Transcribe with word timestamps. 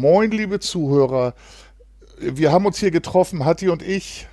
Moin, 0.00 0.30
liebe 0.30 0.60
Zuhörer. 0.60 1.34
Wir 2.18 2.52
haben 2.52 2.64
uns 2.64 2.78
hier 2.78 2.90
getroffen, 2.90 3.44
Hatti 3.44 3.68
und 3.68 3.82
ich, 3.82 4.28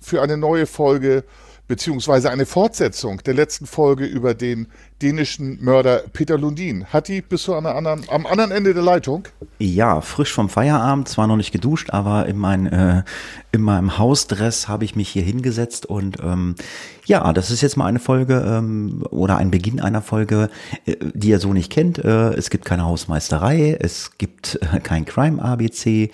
für 0.00 0.20
eine 0.20 0.36
neue 0.36 0.66
Folge 0.66 1.22
beziehungsweise 1.68 2.30
eine 2.30 2.46
Fortsetzung 2.46 3.22
der 3.24 3.34
letzten 3.34 3.66
Folge 3.66 4.04
über 4.04 4.34
den 4.34 4.68
dänischen 5.02 5.62
Mörder 5.62 6.04
Peter 6.12 6.38
Lundin. 6.38 6.86
Hatti, 6.92 7.20
bist 7.20 7.46
du 7.48 7.54
an 7.54 7.66
anderen, 7.66 8.04
am 8.08 8.24
anderen 8.24 8.50
Ende 8.50 8.72
der 8.72 8.82
Leitung? 8.82 9.28
Ja, 9.58 10.00
frisch 10.00 10.32
vom 10.32 10.48
Feierabend, 10.48 11.08
zwar 11.08 11.26
noch 11.26 11.36
nicht 11.36 11.52
geduscht, 11.52 11.90
aber 11.90 12.26
in, 12.26 12.38
mein, 12.38 12.66
äh, 12.66 13.02
in 13.52 13.60
meinem 13.60 13.98
Hausdress 13.98 14.68
habe 14.68 14.84
ich 14.84 14.96
mich 14.96 15.08
hier 15.08 15.22
hingesetzt 15.22 15.86
und 15.86 16.18
ähm, 16.22 16.54
ja, 17.04 17.32
das 17.32 17.50
ist 17.50 17.60
jetzt 17.60 17.76
mal 17.76 17.86
eine 17.86 17.98
Folge 17.98 18.44
ähm, 18.46 19.04
oder 19.10 19.36
ein 19.36 19.50
Beginn 19.50 19.80
einer 19.80 20.02
Folge, 20.02 20.48
äh, 20.86 20.96
die 21.14 21.28
ihr 21.28 21.40
so 21.40 21.52
nicht 21.52 21.70
kennt. 21.70 21.98
Äh, 21.98 22.34
es 22.34 22.50
gibt 22.50 22.64
keine 22.64 22.84
Hausmeisterei, 22.84 23.76
es 23.78 24.12
gibt 24.18 24.58
äh, 24.62 24.80
kein 24.80 25.04
Crime 25.04 25.42
ABC. 25.42 26.10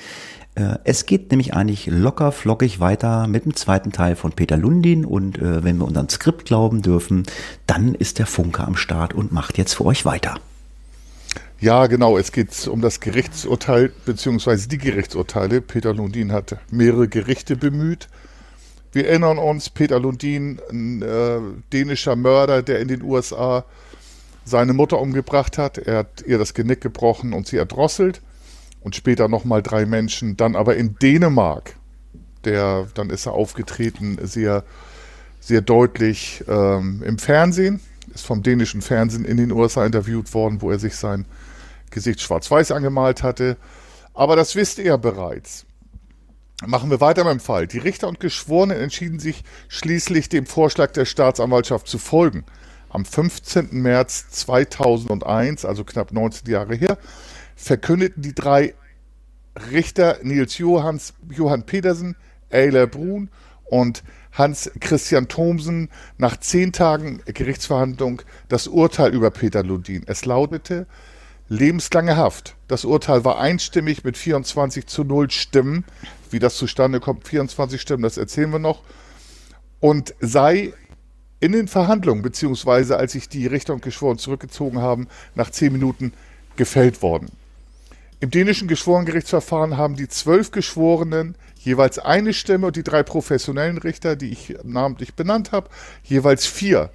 Äh, 0.55 0.79
es 0.85 1.07
geht 1.07 1.31
nämlich 1.31 1.55
eigentlich 1.55 1.87
locker 1.87 2.31
flockig 2.31 2.79
weiter 2.81 3.27
mit 3.27 3.45
dem 3.45 3.57
zweiten 3.57 3.93
Teil 3.93 4.17
von 4.17 4.33
Peter 4.33 4.57
Lundin 4.57 5.05
und 5.05 5.39
äh, 5.39 5.65
wenn 5.65 5.79
wir 5.79 5.87
unseren 5.87 6.09
Skript 6.09 6.45
glauben 6.45 6.83
dürfen, 6.83 7.25
dann 7.67 7.95
ist 7.95 8.19
der 8.19 8.27
Funke 8.27 8.63
am 8.65 8.77
Start 8.77 9.15
und 9.15 9.33
macht 9.33 9.57
jetzt 9.57 9.75
für 9.75 9.87
euch 9.87 10.05
weiter. 10.05 10.39
Ja, 11.61 11.87
genau. 11.87 12.19
Es 12.19 12.33
geht 12.33 12.67
um 12.67 12.81
das 12.81 13.01
Gerichtsurteil 13.01 13.93
beziehungsweise 14.05 14.69
die 14.69 14.79
Gerichtsurteile. 14.79 15.61
Peter 15.61 15.95
Lundin 15.95 16.33
hat 16.33 16.57
mehrere 16.71 17.09
Gerichte 17.09 17.57
bemüht. 17.57 18.09
Wir 18.93 19.09
erinnern 19.09 19.39
uns, 19.39 19.71
Peter 19.71 19.99
Lundin, 20.01 20.61
ein 20.71 21.01
äh, 21.01 21.39
dänischer 21.73 22.17
Mörder, 22.17 22.63
der 22.63 22.81
in 22.81 22.89
den 22.89 23.03
USA 23.03 23.65
seine 24.45 24.75
Mutter 24.75 25.01
umgebracht 25.01 25.57
hat. 25.57 25.79
Er 25.79 25.99
hat 25.99 26.25
ihr 26.27 26.37
das 26.37 26.53
Genick 26.53 26.83
gebrochen 26.83 27.33
und 27.33 27.47
sie 27.47 27.57
erdrosselt 27.57 28.21
und 28.85 28.97
später 28.97 29.29
nochmal 29.29 29.63
drei 29.63 29.87
Menschen, 29.87 30.37
dann 30.37 30.57
aber 30.57 30.77
in 30.77 30.97
Dänemark. 30.99 31.77
Der, 32.45 32.89
dann 32.95 33.11
ist 33.11 33.27
er 33.27 33.33
aufgetreten, 33.33 34.19
sehr, 34.23 34.65
sehr 35.41 35.61
deutlich 35.61 36.45
ähm, 36.49 37.03
im 37.05 37.19
Fernsehen, 37.19 37.81
ist 38.13 38.27
vom 38.27 38.43
dänischen 38.43 38.83
Fernsehen 38.83 39.25
in 39.25 39.37
den 39.37 39.53
USA 39.53 39.87
interviewt 39.87 40.35
worden, 40.35 40.61
wo 40.61 40.71
er 40.71 40.79
sich 40.79 40.97
sein 40.97 41.25
Gesicht 41.91 42.21
schwarz-weiß 42.21 42.73
angemalt 42.73 43.23
hatte. 43.23 43.57
Aber 44.15 44.35
das 44.35 44.57
wisst 44.57 44.79
ihr 44.79 44.99
bereits. 44.99 45.67
Machen 46.67 46.91
wir 46.91 47.01
weiter 47.01 47.25
beim 47.25 47.41
Fall. 47.41 47.67
Die 47.67 47.79
Richter 47.79 48.09
und 48.09 48.21
Geschworenen 48.21 48.77
entschieden 48.79 49.19
sich 49.19 49.43
schließlich 49.69 50.29
dem 50.29 50.47
Vorschlag 50.47 50.93
der 50.93 51.05
Staatsanwaltschaft 51.05 51.89
zu 51.89 51.99
folgen. 51.99 52.45
Am 52.89 53.05
15. 53.05 53.69
März 53.73 54.29
2001, 54.31 55.65
also 55.65 55.83
knapp 55.83 56.13
19 56.13 56.51
Jahre 56.51 56.75
her, 56.75 56.99
verkündeten 57.63 58.23
die 58.23 58.35
drei 58.35 58.75
Richter 59.71 60.19
Nils 60.23 60.59
Johans, 60.59 61.15
Johann 61.31 61.65
Petersen, 61.65 62.17
Eiler 62.51 62.87
Brun 62.87 63.31
und 63.65 64.03
Hans 64.33 64.71
Christian 64.81 65.29
Thomsen 65.29 65.89
nach 66.19 66.39
zehn 66.39 66.73
Tagen 66.73 67.23
Gerichtsverhandlung 67.25 68.23
das 68.49 68.67
Urteil 68.67 69.15
über 69.15 69.31
Peter 69.31 69.63
Lundin. 69.63 70.03
Es 70.07 70.25
lautete 70.25 70.87
lebenslange 71.49 72.17
Haft. 72.17 72.57
Das 72.67 72.85
Urteil 72.85 73.25
war 73.25 73.39
einstimmig 73.39 74.05
mit 74.05 74.17
24 74.17 74.87
zu 74.87 75.05
0 75.05 75.31
Stimmen. 75.31 75.85
Wie 76.31 76.39
das 76.39 76.57
zustande 76.57 76.99
kommt, 76.99 77.29
24 77.29 77.81
Stimmen, 77.81 78.03
das 78.03 78.17
erzählen 78.17 78.51
wir 78.51 78.59
noch. 78.59 78.83
Und 79.81 80.15
sei 80.21 80.73
in 81.41 81.53
den 81.53 81.69
Verhandlungen, 81.69 82.23
beziehungsweise 82.23 82.97
als 82.97 83.13
sich 83.13 83.29
die 83.29 83.47
Richter 83.47 83.75
und 83.75 83.83
Geschworenen 83.83 84.19
zurückgezogen 84.19 84.79
haben, 84.81 85.09
nach 85.35 85.51
zehn 85.51 85.73
Minuten 85.73 86.13
gefällt 86.57 87.03
worden. 87.03 87.31
Im 88.23 88.31
dänischen 88.31 88.69
Geschworenengerichtsverfahren 88.69 89.77
haben 89.77 89.97
die 89.97 90.07
zwölf 90.07 90.53
Geschworenen 90.53 91.35
jeweils 91.59 91.99
eine 91.99 92.33
Stimme 92.33 92.69
und 92.69 92.77
die 92.77 92.85
drei 92.85 93.03
professionellen 93.03 93.79
Richter, 93.79 94.15
die 94.15 94.31
ich 94.31 94.55
namentlich 94.63 95.15
benannt 95.15 95.51
habe, 95.51 95.69
jeweils 96.05 96.47
vier. 96.47 96.91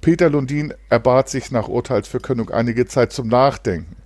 Peter 0.00 0.30
Lundin 0.30 0.72
erbat 0.88 1.28
sich 1.28 1.50
nach 1.50 1.66
Urteilsverkündung 1.66 2.50
einige 2.50 2.86
Zeit 2.86 3.12
zum 3.12 3.26
Nachdenken. 3.26 3.96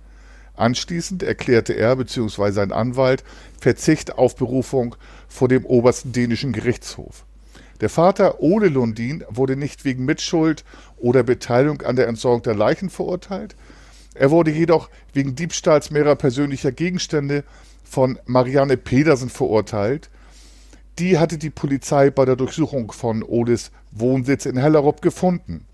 Anschließend 0.55 1.21
erklärte 1.21 1.73
er 1.73 1.95
bzw. 1.95 2.49
sein 2.49 2.71
Anwalt 2.71 3.23
Verzicht 3.61 4.17
auf 4.17 4.35
Berufung 4.35 4.95
vor 5.27 5.49
dem 5.49 5.63
obersten 5.67 6.13
dänischen 6.13 6.51
Gerichtshof. 6.51 7.25
Der 7.79 7.89
Vater 7.89 8.41
Ole 8.41 8.69
Lundin 8.69 9.23
wurde 9.29 9.55
nicht 9.55 9.85
wegen 9.85 10.03
Mitschuld 10.03 10.63
oder 10.97 11.21
Beteiligung 11.21 11.83
an 11.83 11.95
der 11.95 12.07
Entsorgung 12.07 12.41
der 12.41 12.55
Leichen 12.55 12.89
verurteilt, 12.89 13.55
er 14.19 14.31
wurde 14.31 14.51
jedoch 14.51 14.89
wegen 15.13 15.33
Diebstahls 15.35 15.91
mehrerer 15.91 16.17
persönlicher 16.17 16.73
Gegenstände 16.73 17.45
von 17.85 18.19
Marianne 18.25 18.75
Pedersen 18.75 19.29
verurteilt. 19.29 20.09
Die 20.99 21.17
hatte 21.17 21.37
die 21.37 21.49
Polizei 21.49 22.09
bei 22.09 22.25
der 22.25 22.35
Durchsuchung 22.35 22.91
von 22.91 23.23
Oles 23.23 23.71
Wohnsitz 23.91 24.45
in 24.45 24.57
Hellerup 24.57 25.01
gefunden. 25.01 25.65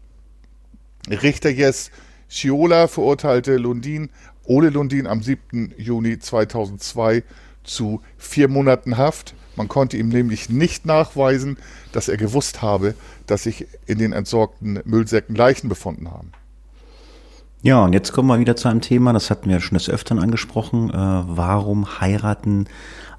Richter 1.10 1.50
Jes 1.50 1.90
Schiola 2.30 2.88
verurteilte 2.88 3.58
Lundin, 3.58 4.12
Ole 4.44 4.70
Lundin 4.70 5.08
am 5.08 5.24
7. 5.24 5.74
Juni 5.78 6.20
2002 6.20 7.24
zu 7.64 8.02
vier 8.20 8.48
Monaten 8.48 8.98
Haft. 8.98 9.34
Man 9.56 9.68
konnte 9.68 9.98
ihm 9.98 10.10
nämlich 10.10 10.52
nicht 10.52 10.86
nachweisen, 10.86 11.58
dass 11.94 12.10
er 12.10 12.18
gewusst 12.18 12.62
habe, 12.62 12.94
dass 13.26 13.42
sich 13.42 13.66
in 13.88 13.98
den 13.98 14.14
entsorgten 14.14 14.82
Müllsäcken 14.86 15.36
Leichen 15.36 15.68
befunden 15.68 16.12
haben. 16.12 16.32
Ja, 17.66 17.84
und 17.84 17.94
jetzt 17.94 18.14
kommen 18.14 18.28
wir 18.28 18.38
wieder 18.38 18.56
zu 18.56 18.68
einem 18.68 18.82
Thema, 18.82 19.12
das 19.12 19.32
hatten 19.32 19.50
wir 19.50 19.60
schon 19.60 19.76
des 19.76 19.90
Öfteren 19.90 20.20
angesprochen. 20.20 20.92
Äh, 20.92 20.94
warum 20.94 22.00
heiraten 22.00 22.68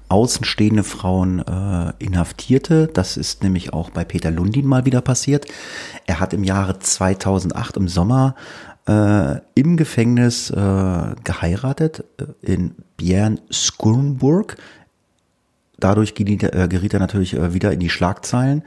außenstehende 0.07 0.85
Frauen 0.85 1.39
äh, 1.39 1.91
Inhaftierte? 1.99 2.87
Das 2.87 3.17
ist 3.17 3.43
nämlich 3.43 3.73
auch 3.73 3.89
bei 3.89 4.05
Peter 4.05 4.31
Lundin 4.31 4.65
mal 4.65 4.85
wieder 4.85 5.01
passiert. 5.01 5.47
Er 6.05 6.21
hat 6.21 6.33
im 6.33 6.45
Jahre 6.45 6.79
2008 6.79 7.75
im 7.75 7.89
Sommer 7.89 8.35
äh, 8.87 9.35
im 9.55 9.75
Gefängnis 9.75 10.49
äh, 10.49 10.55
geheiratet 11.25 12.05
äh, 12.17 12.53
in 12.53 12.73
Björn 12.95 13.41
Skurmburg. 13.51 14.55
Dadurch 15.77 16.15
geriet, 16.15 16.43
äh, 16.43 16.69
geriet 16.69 16.93
er 16.93 17.01
natürlich 17.01 17.33
äh, 17.33 17.53
wieder 17.53 17.73
in 17.73 17.81
die 17.81 17.89
Schlagzeilen 17.89 18.63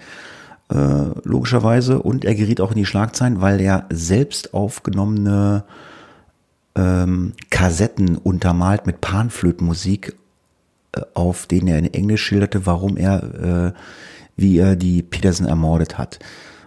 äh, 0.70 1.10
logischerweise. 1.24 2.00
Und 2.02 2.24
er 2.24 2.34
geriet 2.34 2.60
auch 2.60 2.70
in 2.70 2.78
die 2.78 2.86
Schlagzeilen, 2.86 3.40
weil 3.40 3.60
er 3.60 3.86
selbst 3.90 4.54
aufgenommene 4.54 5.64
ähm, 6.74 7.32
Kassetten 7.50 8.16
untermalt 8.16 8.86
mit 8.86 9.00
Panflötenmusik, 9.00 10.14
äh, 10.92 11.00
auf 11.14 11.46
denen 11.46 11.68
er 11.68 11.78
in 11.78 11.92
Englisch 11.92 12.22
schilderte, 12.22 12.66
warum 12.66 12.96
er, 12.96 13.74
äh, 13.74 13.78
wie 14.36 14.58
er 14.58 14.76
die 14.76 15.02
Peterson 15.02 15.46
ermordet 15.46 15.98
hat. 15.98 16.18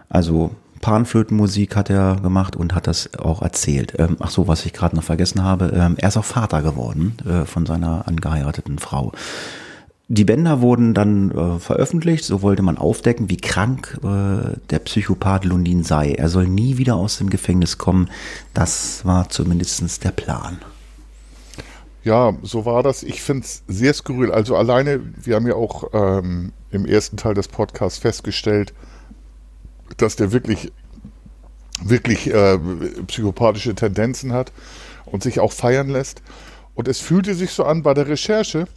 Also 0.08 0.50
Panflötenmusik 0.80 1.76
hat 1.76 1.88
er 1.88 2.16
gemacht 2.16 2.56
und 2.56 2.74
hat 2.74 2.86
das 2.86 3.14
auch 3.18 3.40
erzählt. 3.40 3.94
Ähm, 3.98 4.18
ach 4.20 4.30
so, 4.30 4.48
was 4.48 4.66
ich 4.66 4.74
gerade 4.74 4.94
noch 4.94 5.02
vergessen 5.02 5.42
habe, 5.42 5.72
ähm, 5.74 5.94
er 5.96 6.08
ist 6.08 6.18
auch 6.18 6.26
Vater 6.26 6.60
geworden 6.60 7.16
äh, 7.26 7.46
von 7.46 7.64
seiner 7.64 8.06
angeheirateten 8.06 8.78
Frau. 8.78 9.12
Die 10.16 10.24
Bänder 10.24 10.60
wurden 10.60 10.94
dann 10.94 11.32
äh, 11.32 11.58
veröffentlicht, 11.58 12.24
so 12.24 12.40
wollte 12.40 12.62
man 12.62 12.78
aufdecken, 12.78 13.30
wie 13.30 13.36
krank 13.36 13.98
äh, 14.04 14.56
der 14.70 14.78
Psychopath 14.78 15.44
Lundin 15.44 15.82
sei. 15.82 16.12
Er 16.12 16.28
soll 16.28 16.46
nie 16.46 16.78
wieder 16.78 16.94
aus 16.94 17.18
dem 17.18 17.30
Gefängnis 17.30 17.78
kommen. 17.78 18.08
Das 18.52 19.04
war 19.04 19.28
zumindest 19.28 20.04
der 20.04 20.12
Plan. 20.12 20.58
Ja, 22.04 22.32
so 22.42 22.64
war 22.64 22.84
das. 22.84 23.02
Ich 23.02 23.22
finde 23.22 23.44
es 23.44 23.64
sehr 23.66 23.92
skurril. 23.92 24.30
Also 24.30 24.54
alleine, 24.54 25.00
wir 25.20 25.34
haben 25.34 25.48
ja 25.48 25.56
auch 25.56 25.90
ähm, 25.92 26.52
im 26.70 26.86
ersten 26.86 27.16
Teil 27.16 27.34
des 27.34 27.48
Podcasts 27.48 27.98
festgestellt, 27.98 28.72
dass 29.96 30.14
der 30.14 30.30
wirklich, 30.30 30.70
wirklich 31.82 32.32
äh, 32.32 32.56
psychopathische 33.08 33.74
Tendenzen 33.74 34.32
hat 34.32 34.52
und 35.06 35.24
sich 35.24 35.40
auch 35.40 35.50
feiern 35.50 35.88
lässt. 35.88 36.22
Und 36.76 36.86
es 36.86 37.00
fühlte 37.00 37.34
sich 37.34 37.50
so 37.50 37.64
an 37.64 37.82
bei 37.82 37.94
der 37.94 38.06
Recherche, 38.06 38.68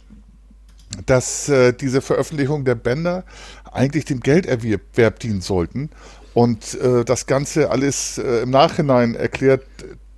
dass 1.06 1.48
äh, 1.48 1.72
diese 1.72 2.00
Veröffentlichung 2.00 2.64
der 2.64 2.74
Bänder 2.74 3.24
eigentlich 3.70 4.04
dem 4.04 4.20
Gelderwerb 4.20 5.20
dienen 5.20 5.40
sollten. 5.40 5.90
Und 6.34 6.74
äh, 6.80 7.04
das 7.04 7.26
Ganze 7.26 7.70
alles 7.70 8.18
äh, 8.18 8.42
im 8.42 8.50
Nachhinein 8.50 9.14
erklärt 9.14 9.64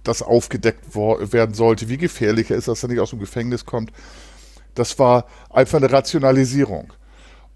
das 0.02 0.22
aufgedeckt 0.22 0.94
werden 0.94 1.54
sollte, 1.54 1.88
wie 1.88 1.98
gefährlich 1.98 2.50
er 2.50 2.56
ist, 2.56 2.68
dass 2.68 2.82
er 2.82 2.88
nicht 2.88 3.00
aus 3.00 3.10
dem 3.10 3.18
Gefängnis 3.18 3.66
kommt. 3.66 3.92
Das 4.74 4.98
war 4.98 5.26
einfach 5.50 5.78
eine 5.78 5.92
Rationalisierung. 5.92 6.92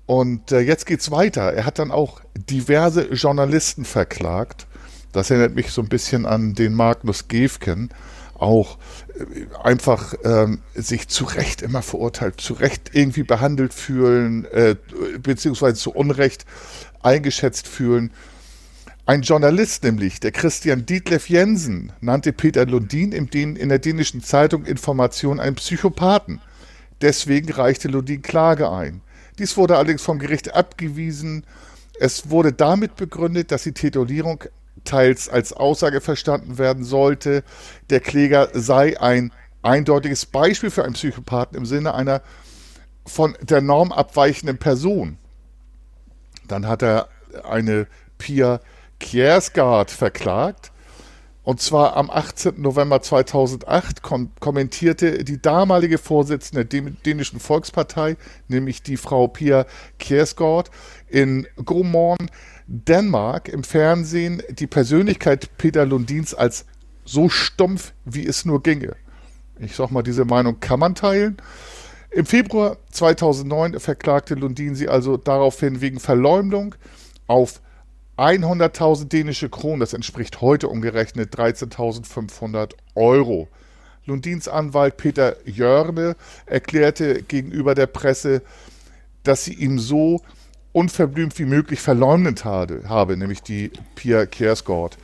Und 0.07 0.53
äh, 0.53 0.61
jetzt 0.61 0.85
geht's 0.85 1.11
weiter. 1.11 1.53
Er 1.53 1.65
hat 1.65 1.79
dann 1.79 1.91
auch 1.91 2.21
diverse 2.35 3.13
Journalisten 3.13 3.85
verklagt. 3.85 4.67
Das 5.13 5.31
erinnert 5.31 5.55
mich 5.55 5.71
so 5.71 5.81
ein 5.81 5.89
bisschen 5.89 6.27
an 6.27 6.55
den 6.55 6.75
Magnus 6.75 7.29
Gefken. 7.29 7.91
Auch 8.35 8.79
äh, 9.19 9.47
einfach 9.63 10.15
ähm, 10.25 10.61
sich 10.75 11.09
zu 11.09 11.25
Recht 11.25 11.63
immer 11.63 11.83
verurteilt, 11.83 12.41
zu 12.41 12.55
Recht 12.55 12.91
irgendwie 12.93 13.23
behandelt 13.23 13.75
fühlen, 13.75 14.45
äh, 14.47 14.77
beziehungsweise 15.23 15.77
zu 15.77 15.93
Unrecht 15.93 16.45
eingeschätzt 17.03 17.69
fühlen. 17.69 18.11
Ein 19.07 19.21
Journalist 19.21 19.85
nämlich, 19.85 20.19
der 20.19 20.33
Christian 20.33 20.87
Dietlef 20.87 21.29
Jensen, 21.29 21.93
nannte 22.01 22.33
Peter 22.33 22.65
Lundin 22.65 23.13
in, 23.13 23.69
der 23.69 23.79
dänischen 23.79 24.23
Zeitung 24.23 24.65
Information 24.65 25.41
einen 25.41 25.57
Psychopathen. 25.57 26.41
Deswegen 27.03 27.53
reichte 27.53 27.89
Lundin 27.89 28.23
Klage 28.23 28.71
ein. 28.71 29.03
Dies 29.39 29.59
wurde 29.59 29.77
allerdings 29.77 30.01
vom 30.01 30.19
Gericht 30.19 30.55
abgewiesen. 30.55 31.45
Es 32.01 32.31
wurde 32.31 32.55
damit 32.55 32.97
begründet, 32.97 33.51
dass 33.51 33.65
die 33.65 33.73
Titulierung 33.73 34.45
teils 34.85 35.29
als 35.29 35.53
Aussage 35.53 36.01
verstanden 36.01 36.59
werden 36.59 36.85
sollte, 36.85 37.43
der 37.91 38.01
Kläger 38.01 38.49
sei 38.53 39.01
ein 39.01 39.33
eindeutiges 39.63 40.27
Beispiel 40.27 40.71
für 40.71 40.85
einen 40.85 40.95
Psychopathen 40.95 41.57
im 41.57 41.67
Sinne 41.67 41.95
einer 41.95 42.23
von 43.07 43.37
der 43.41 43.61
Norm 43.61 43.93
abweichenden 43.93 44.59
Person. 44.59 45.19
Dann 46.47 46.67
hat 46.69 46.83
er 46.83 47.09
eine 47.49 47.87
Pia 48.19 48.61
Kjærsgaard 49.01 49.91
verklagt. 49.91 50.71
Und 51.43 51.61
zwar 51.61 51.95
am 51.97 52.09
18. 52.09 52.63
November 52.63 53.03
2008 53.03 54.01
kom 54.01 54.31
kommentierte 54.41 55.25
die 55.25 55.43
damalige 55.43 55.99
Vorsitzende 55.99 56.65
der 56.65 56.91
dänischen 57.05 57.39
Volkspartei, 57.39 58.17
nämlich 58.49 58.83
die 58.83 58.97
Frau 58.97 59.29
Pia 59.29 59.67
Kjærsgaard, 59.99 60.71
in 61.07 61.47
Godmorgen 61.63 62.31
Dänemark 62.67 63.49
im 63.49 63.65
Fernsehen 63.65 64.43
die 64.51 64.67
Persönlichkeit 64.67 65.57
Peter 65.59 65.85
Lundins 65.85 66.35
als 66.35 66.65
so 67.05 67.29
stumpf, 67.29 67.93
wie 68.05 68.27
es 68.27 68.45
nur 68.45 68.63
ginge. 68.63 68.97
Ich 69.59 69.77
sag 69.77 69.91
mal, 69.91 70.03
diese 70.03 70.25
Meinung 70.25 70.61
kann 70.61 70.81
man 70.81 70.95
teilen. 70.95 71.37
Im 72.11 72.27
Februar 72.27 72.79
2009 72.91 73.81
verklagte 73.81 74.35
Lundin 74.35 74.75
sie 74.75 74.89
also 74.89 75.17
daraufhin 75.17 75.81
wegen 75.81 76.01
Verleumdung 76.01 76.75
auf 77.27 77.61
100.000 78.17 79.09
dänische 79.09 79.49
Kronen, 79.49 79.81
das 79.81 79.93
entspricht 79.93 80.41
heute 80.41 80.69
umgerechnet 80.69 81.35
13.500 81.35 82.75
Euro. 82.95 83.49
Lundins 84.07 84.49
Anwalt 84.49 84.97
Peter 84.97 85.37
Jörne 85.45 86.15
erklärte 86.47 87.23
gegenüber 87.23 87.75
der 87.75 87.87
Presse, 87.87 88.43
dass 89.25 89.45
sie 89.45 89.55
ihm 89.55 89.79
so 89.79 90.21
unverblümt 90.75 91.39
wie 91.39 91.47
möglich 91.47 91.81
verleumdet 91.81 92.45
habe, 92.45 93.17
nämlich 93.17 93.43
die 93.43 93.71
Pia 93.95 94.27
Kjærsgaard. 94.27 94.99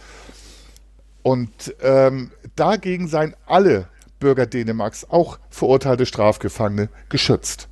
Und 1.23 1.75
ähm, 1.81 2.33
dagegen 2.57 3.09
seien 3.09 3.35
alle 3.47 3.87
Bürger 4.19 4.47
Dänemarks, 4.47 5.09
auch 5.09 5.39
verurteilte 5.49 6.05
Strafgefangene, 6.07 6.91
geschützt. 7.09 7.69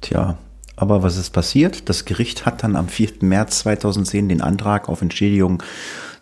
Tja, 0.00 0.38
aber 0.74 1.02
was 1.02 1.16
ist 1.18 1.30
passiert? 1.30 1.88
Das 1.88 2.06
Gericht 2.06 2.46
hat 2.46 2.62
dann 2.62 2.74
am 2.74 2.88
4. 2.88 3.12
März 3.20 3.60
2010 3.60 4.28
den 4.28 4.40
Antrag 4.40 4.88
auf 4.88 5.02
Entschädigung 5.02 5.62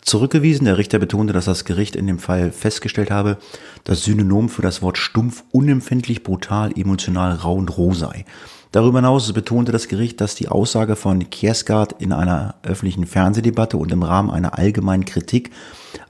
zurückgewiesen. 0.01 0.65
Der 0.65 0.77
Richter 0.77 0.99
betonte, 0.99 1.31
dass 1.31 1.45
das 1.45 1.63
Gericht 1.63 1.95
in 1.95 2.05
dem 2.05 2.19
Fall 2.19 2.51
festgestellt 2.51 3.11
habe, 3.11 3.37
dass 3.85 4.03
Synonym 4.03 4.49
für 4.49 4.61
das 4.61 4.81
Wort 4.81 4.97
stumpf, 4.97 5.43
unempfindlich, 5.51 6.23
brutal, 6.23 6.77
emotional, 6.77 7.33
rau 7.35 7.55
und 7.55 7.77
roh 7.77 7.93
sei. 7.93 8.25
Darüber 8.71 8.99
hinaus 8.99 9.31
betonte 9.33 9.71
das 9.71 9.87
Gericht, 9.87 10.21
dass 10.21 10.35
die 10.35 10.47
Aussage 10.47 10.95
von 10.95 11.31
Kiersgaard 11.31 11.95
in 11.99 12.13
einer 12.13 12.55
öffentlichen 12.61 13.07
Fernsehdebatte 13.07 13.77
und 13.77 13.91
im 13.91 14.03
Rahmen 14.03 14.29
einer 14.29 14.59
allgemeinen 14.59 15.05
Kritik 15.05 15.49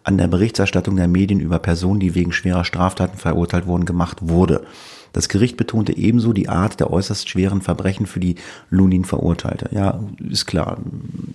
an 0.04 0.18
der 0.18 0.28
Berichterstattung 0.28 0.98
der 0.98 1.08
Medien 1.08 1.40
über 1.40 1.60
Personen, 1.60 2.02
die 2.02 2.16
wegen 2.16 2.34
schwerer 2.34 2.66
Straftaten 2.66 3.18
verurteilt 3.18 3.66
wurden, 3.66 3.86
gemacht 3.86 4.18
wurde. 4.22 4.66
Das 5.14 5.30
Gericht 5.30 5.56
betonte 5.56 5.96
ebenso 5.96 6.34
die 6.34 6.50
Art 6.50 6.80
der 6.82 6.92
äußerst 6.92 7.30
schweren 7.30 7.62
Verbrechen, 7.62 8.06
für 8.06 8.20
die 8.20 8.36
Lunin 8.70 9.06
verurteilte. 9.06 9.70
Ja, 9.74 10.00
ist 10.30 10.46
klar. 10.46 10.78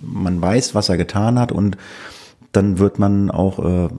Man 0.01 0.41
weiß, 0.41 0.75
was 0.75 0.89
er 0.89 0.97
getan 0.97 1.39
hat 1.39 1.51
und 1.51 1.75
dann 2.51 2.77
wird 2.77 2.99
man 2.99 3.31
auch 3.31 3.59
äh, 3.59 3.89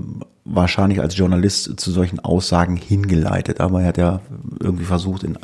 wahrscheinlich 0.45 1.01
als 1.01 1.17
Journalist 1.17 1.79
zu 1.79 1.91
solchen 1.91 2.21
Aussagen 2.21 2.77
hingeleitet. 2.77 3.61
Aber 3.61 3.83
er 3.83 3.89
hat 3.89 3.99
ja 3.99 4.21
irgendwie 4.61 4.85
versucht, 4.85 5.25
in, 5.25 5.37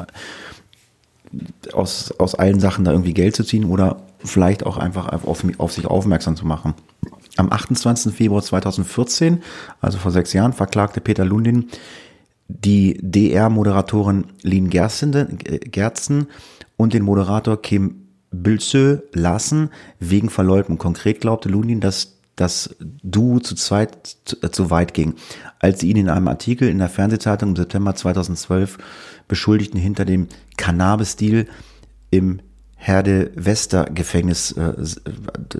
aus, 1.73 2.12
aus 2.19 2.34
allen 2.34 2.61
Sachen 2.61 2.84
da 2.84 2.93
irgendwie 2.93 3.14
Geld 3.14 3.37
zu 3.37 3.44
ziehen 3.44 3.64
oder 3.64 4.02
vielleicht 4.25 4.64
auch 4.64 4.76
einfach 4.76 5.08
auf, 5.25 5.44
auf 5.58 5.73
sich 5.73 5.87
aufmerksam 5.87 6.37
zu 6.37 6.46
machen. 6.46 6.75
Am 7.37 7.50
28. 7.50 8.14
Februar 8.14 8.43
2014, 8.43 9.43
also 9.81 9.99
vor 9.99 10.12
sechs 10.12 10.32
Jahren, 10.32 10.52
verklagte 10.52 11.00
Peter 11.00 11.25
Lundin 11.25 11.69
die 12.49 12.99
DR-Moderatorin 13.00 14.26
Lin 14.43 14.69
Gerzen 14.69 16.26
und 16.76 16.93
den 16.93 17.02
Moderator 17.02 17.61
Kim 17.61 18.08
Bülsö 18.31 18.99
Larsen 19.12 19.70
wegen 20.00 20.31
Verleumdung. 20.31 20.78
Konkret 20.78 21.20
glaubte 21.20 21.49
Lundin, 21.49 21.81
dass 21.81 22.19
das 22.37 22.75
Duo 22.81 23.40
zu 23.40 23.55
zweit 23.55 24.17
zu, 24.25 24.37
äh, 24.43 24.50
zu 24.50 24.70
weit 24.70 24.94
ging, 24.94 25.14
als 25.58 25.81
sie 25.81 25.90
ihn 25.90 25.96
in 25.96 26.08
einem 26.08 26.29
Artikel 26.29 26.69
in 26.69 26.79
der 26.79 26.88
Fernsehzeitung 26.88 27.50
im 27.50 27.56
September 27.56 27.94
2012 27.94 28.79
beschuldigten, 29.29 29.79
hinter 29.79 30.05
dem 30.05 30.29
Cannabis-Deal 30.56 31.46
im 32.11 32.40
Herde-Wester-Gefängnis, 32.76 34.52
äh, 34.52 34.75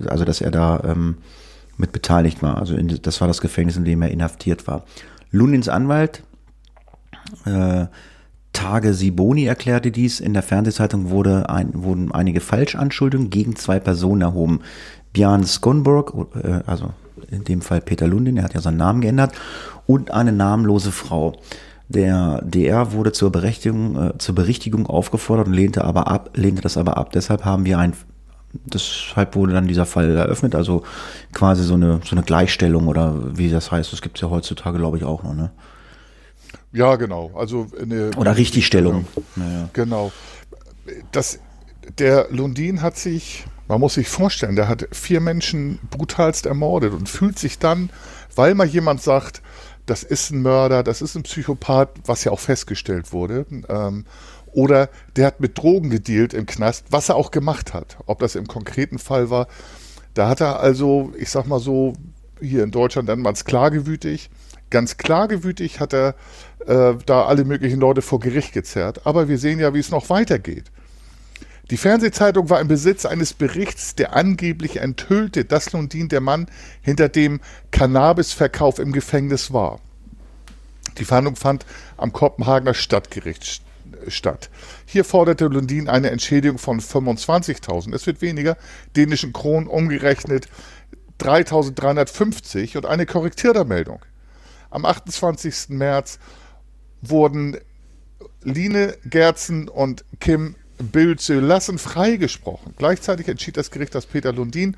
also 0.07 0.25
dass 0.25 0.41
er 0.41 0.51
da 0.51 0.81
ähm, 0.83 1.17
mit 1.77 1.91
beteiligt 1.91 2.41
war. 2.41 2.57
Also 2.57 2.75
in, 2.75 2.99
das 3.01 3.21
war 3.21 3.27
das 3.27 3.41
Gefängnis, 3.41 3.77
in 3.77 3.85
dem 3.85 4.01
er 4.01 4.11
inhaftiert 4.11 4.67
war. 4.67 4.85
Lundins 5.31 5.69
Anwalt 5.69 6.23
äh, 7.45 7.87
Tage 8.53 8.93
Siboni 8.93 9.45
erklärte 9.45 9.91
dies. 9.91 10.19
In 10.19 10.33
der 10.33 10.43
Fernsehzeitung 10.43 11.09
wurde 11.09 11.49
ein, 11.49 11.71
wurden 11.73 12.11
einige 12.11 12.39
Falschanschuldigungen 12.39 13.31
gegen 13.31 13.55
zwei 13.55 13.79
Personen 13.79 14.21
erhoben. 14.21 14.61
Björn 15.13 15.45
Skonborg, 15.45 16.13
äh, 16.35 16.61
also 16.65 16.91
in 17.29 17.43
dem 17.43 17.61
Fall 17.61 17.81
Peter 17.81 18.07
Lundin, 18.07 18.37
er 18.37 18.43
hat 18.43 18.53
ja 18.53 18.61
seinen 18.61 18.77
Namen 18.77 19.01
geändert, 19.01 19.33
und 19.85 20.11
eine 20.11 20.31
namenlose 20.31 20.91
Frau. 20.91 21.33
Der 21.89 22.41
DR 22.43 22.93
wurde 22.93 23.11
zur 23.11 23.31
Berechtigung, 23.31 23.95
äh, 23.95 24.17
zur 24.17 24.35
Berichtigung 24.35 24.87
aufgefordert 24.87 25.47
und 25.47 25.53
lehnte 25.53 25.83
aber 25.83 26.07
ab, 26.07 26.31
lehnte 26.33 26.61
das 26.61 26.77
aber 26.77 26.97
ab. 26.97 27.11
Deshalb 27.11 27.45
haben 27.45 27.65
wir 27.65 27.77
ein, 27.77 27.93
deshalb 28.53 29.35
wurde 29.35 29.53
dann 29.53 29.67
dieser 29.67 29.85
Fall 29.85 30.09
eröffnet, 30.15 30.55
also 30.55 30.83
quasi 31.33 31.63
so 31.63 31.75
eine, 31.75 31.99
so 32.03 32.15
eine 32.15 32.23
Gleichstellung 32.23 32.87
oder 32.87 33.37
wie 33.37 33.49
das 33.49 33.71
heißt, 33.71 33.93
das 33.93 34.01
gibt 34.01 34.17
es 34.17 34.21
ja 34.21 34.29
heutzutage, 34.29 34.77
glaube 34.77 34.97
ich, 34.97 35.03
auch 35.03 35.23
noch, 35.23 35.33
ne? 35.33 35.51
Ja, 36.71 36.95
genau. 36.95 37.31
Also 37.35 37.67
eine, 37.79 38.11
Oder 38.17 38.35
Richtigstellung. 38.35 39.05
Naja. 39.35 39.69
Genau. 39.73 40.11
Das, 41.11 41.39
der 41.99 42.27
Lundin 42.31 42.81
hat 42.81 42.97
sich, 42.97 43.45
man 43.73 43.79
muss 43.79 43.95
sich 43.95 44.07
vorstellen, 44.07 44.55
der 44.55 44.67
hat 44.67 44.87
vier 44.91 45.19
Menschen 45.19 45.79
brutalst 45.89 46.45
ermordet 46.45 46.93
und 46.93 47.09
fühlt 47.09 47.39
sich 47.39 47.57
dann, 47.57 47.89
weil 48.35 48.53
mal 48.53 48.67
jemand 48.67 49.01
sagt, 49.01 49.41
das 49.87 50.03
ist 50.03 50.29
ein 50.29 50.43
Mörder, 50.43 50.83
das 50.83 51.01
ist 51.01 51.15
ein 51.15 51.23
Psychopath, 51.23 51.89
was 52.05 52.23
ja 52.23 52.31
auch 52.31 52.39
festgestellt 52.39 53.11
wurde, 53.13 53.47
ähm, 53.67 54.05
oder 54.51 54.89
der 55.15 55.25
hat 55.25 55.39
mit 55.39 55.57
Drogen 55.57 55.89
gedealt 55.89 56.35
im 56.35 56.45
Knast, 56.45 56.85
was 56.91 57.09
er 57.09 57.15
auch 57.15 57.31
gemacht 57.31 57.73
hat. 57.73 57.97
Ob 58.05 58.19
das 58.19 58.35
im 58.35 58.45
konkreten 58.45 58.99
Fall 58.99 59.31
war, 59.31 59.47
da 60.13 60.29
hat 60.29 60.39
er 60.39 60.59
also, 60.59 61.11
ich 61.17 61.31
sag 61.31 61.47
mal 61.47 61.59
so, 61.59 61.93
hier 62.39 62.61
in 62.61 62.69
Deutschland 62.69 63.07
nennt 63.07 63.23
man 63.23 63.33
es 63.33 63.43
klagewütig, 63.43 64.29
ganz 64.69 64.97
klagewütig 64.97 65.79
hat 65.79 65.95
er 65.95 66.13
äh, 66.67 66.93
da 67.07 67.25
alle 67.25 67.43
möglichen 67.43 67.79
Leute 67.79 68.03
vor 68.03 68.19
Gericht 68.19 68.53
gezerrt. 68.53 69.07
Aber 69.07 69.27
wir 69.27 69.39
sehen 69.39 69.57
ja, 69.57 69.73
wie 69.73 69.79
es 69.79 69.89
noch 69.89 70.11
weitergeht. 70.11 70.65
Die 71.73 71.77
Fernsehzeitung 71.77 72.51
war 72.51 72.61
im 72.61 72.67
Besitz 72.67 73.03
eines 73.03 73.33
Berichts, 73.33 73.95
der 73.95 74.15
angeblich 74.15 74.77
enthüllte, 74.77 75.43
dass 75.43 75.71
Lundin 75.71 76.07
der 76.07 76.21
Mann 76.21 76.45
hinter 76.83 77.09
dem 77.09 77.39
Cannabisverkauf 77.71 78.77
im 78.77 78.91
Gefängnis 78.91 79.51
war. 79.51 79.79
Die 80.99 81.03
Verhandlung 81.03 81.35
fand 81.35 81.65
am 81.97 82.13
Kopenhagener 82.13 82.75
Stadtgericht 82.75 83.63
statt. 84.07 84.51
Hier 84.85 85.03
forderte 85.03 85.47
Lundin 85.47 85.89
eine 85.89 86.11
Entschädigung 86.11 86.59
von 86.59 86.79
25.000, 86.79 87.95
es 87.95 88.05
wird 88.05 88.21
weniger, 88.21 88.55
dänischen 88.95 89.33
Kronen 89.33 89.67
umgerechnet 89.67 90.49
3.350 91.21 92.77
und 92.77 92.85
eine 92.85 93.07
Korrektiertermeldung. 93.07 93.99
Am 94.69 94.85
28. 94.85 95.69
März 95.69 96.19
wurden 97.01 97.57
Line 98.43 98.95
Gerzen 99.05 99.67
und 99.69 100.05
Kim 100.19 100.55
Bilze 100.77 101.39
lassen 101.39 101.77
freigesprochen. 101.77 102.73
Gleichzeitig 102.77 103.27
entschied 103.27 103.57
das 103.57 103.71
Gericht, 103.71 103.95
dass 103.95 104.05
Peter 104.05 104.33
Lundin 104.33 104.77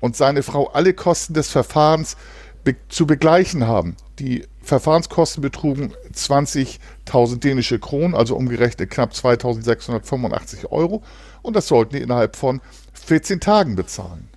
und 0.00 0.16
seine 0.16 0.42
Frau 0.42 0.68
alle 0.68 0.94
Kosten 0.94 1.34
des 1.34 1.50
Verfahrens 1.50 2.16
be 2.64 2.76
zu 2.88 3.06
begleichen 3.06 3.66
haben. 3.66 3.96
Die 4.18 4.46
Verfahrenskosten 4.62 5.42
betrugen 5.42 5.94
20.000 6.12 7.38
dänische 7.38 7.78
Kronen, 7.78 8.14
also 8.14 8.36
umgerechnet 8.36 8.90
knapp 8.90 9.12
2.685 9.12 10.70
Euro. 10.70 11.02
Und 11.42 11.54
das 11.54 11.68
sollten 11.68 11.96
die 11.96 12.02
innerhalb 12.02 12.36
von 12.36 12.60
14 12.92 13.40
Tagen 13.40 13.76
bezahlen. 13.76 14.28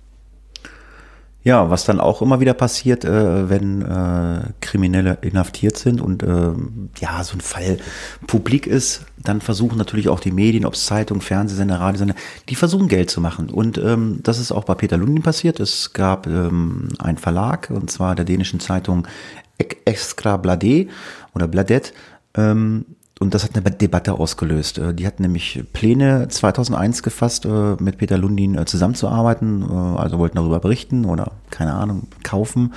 Ja, 1.44 1.70
was 1.70 1.84
dann 1.84 1.98
auch 1.98 2.22
immer 2.22 2.38
wieder 2.38 2.54
passiert, 2.54 3.04
äh, 3.04 3.48
wenn 3.48 3.82
äh, 3.82 4.52
Kriminelle 4.60 5.18
inhaftiert 5.22 5.76
sind 5.76 6.00
und 6.00 6.22
äh, 6.22 6.52
ja, 7.00 7.24
so 7.24 7.36
ein 7.36 7.40
Fall 7.40 7.78
publik 8.28 8.68
ist, 8.68 9.06
dann 9.18 9.40
versuchen 9.40 9.76
natürlich 9.76 10.08
auch 10.08 10.20
die 10.20 10.30
Medien, 10.30 10.64
ob 10.64 10.74
es 10.74 10.86
Zeitung, 10.86 11.20
Fernsehsender, 11.20 11.80
Radiosender, 11.80 12.14
die 12.48 12.54
versuchen 12.54 12.86
Geld 12.86 13.10
zu 13.10 13.20
machen. 13.20 13.50
Und 13.50 13.76
ähm, 13.78 14.20
das 14.22 14.38
ist 14.38 14.52
auch 14.52 14.64
bei 14.64 14.74
Peter 14.74 14.96
Lundin 14.96 15.22
passiert. 15.22 15.58
Es 15.58 15.92
gab 15.92 16.28
ähm, 16.28 16.90
einen 17.00 17.18
Verlag, 17.18 17.70
und 17.70 17.90
zwar 17.90 18.14
der 18.14 18.24
dänischen 18.24 18.60
Zeitung 18.60 19.08
Extra 19.84 20.36
Bladet 20.36 20.90
oder 21.34 21.48
Bladet, 21.48 21.92
ähm, 22.34 22.84
und 23.20 23.34
das 23.34 23.44
hat 23.44 23.50
eine 23.54 23.70
Debatte 23.70 24.14
ausgelöst. 24.14 24.78
Äh, 24.78 24.94
die 24.94 25.06
hatten 25.06 25.22
nämlich 25.22 25.62
Pläne 25.72 26.28
2001 26.28 27.02
gefasst, 27.02 27.44
äh, 27.44 27.76
mit 27.78 27.98
Peter 27.98 28.18
Lundin 28.18 28.56
äh, 28.56 28.64
zusammenzuarbeiten, 28.64 29.62
also 29.62 30.18
wollten 30.18 30.36
darüber 30.36 30.60
berichten 30.60 31.04
oder 31.04 31.32
keine 31.50 31.74
Ahnung, 31.74 32.08
kaufen. 32.22 32.74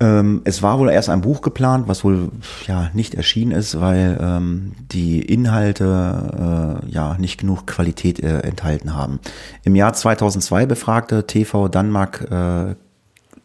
Ähm, 0.00 0.42
es 0.44 0.62
war 0.62 0.78
wohl 0.78 0.90
erst 0.90 1.10
ein 1.10 1.22
Buch 1.22 1.40
geplant, 1.42 1.88
was 1.88 2.04
wohl 2.04 2.30
ja 2.66 2.90
nicht 2.92 3.14
erschienen 3.14 3.50
ist, 3.50 3.80
weil 3.80 4.16
ähm, 4.20 4.72
die 4.92 5.20
Inhalte 5.20 6.80
ja 6.86 7.16
nicht 7.18 7.40
genug 7.40 7.66
Qualität 7.66 8.20
enthalten 8.20 8.94
haben. 8.94 9.18
Im 9.64 9.74
Jahr 9.74 9.92
2002 9.92 10.66
befragte 10.66 11.26
TV 11.26 11.68
Danmark 11.68 12.30
äh, 12.30 12.76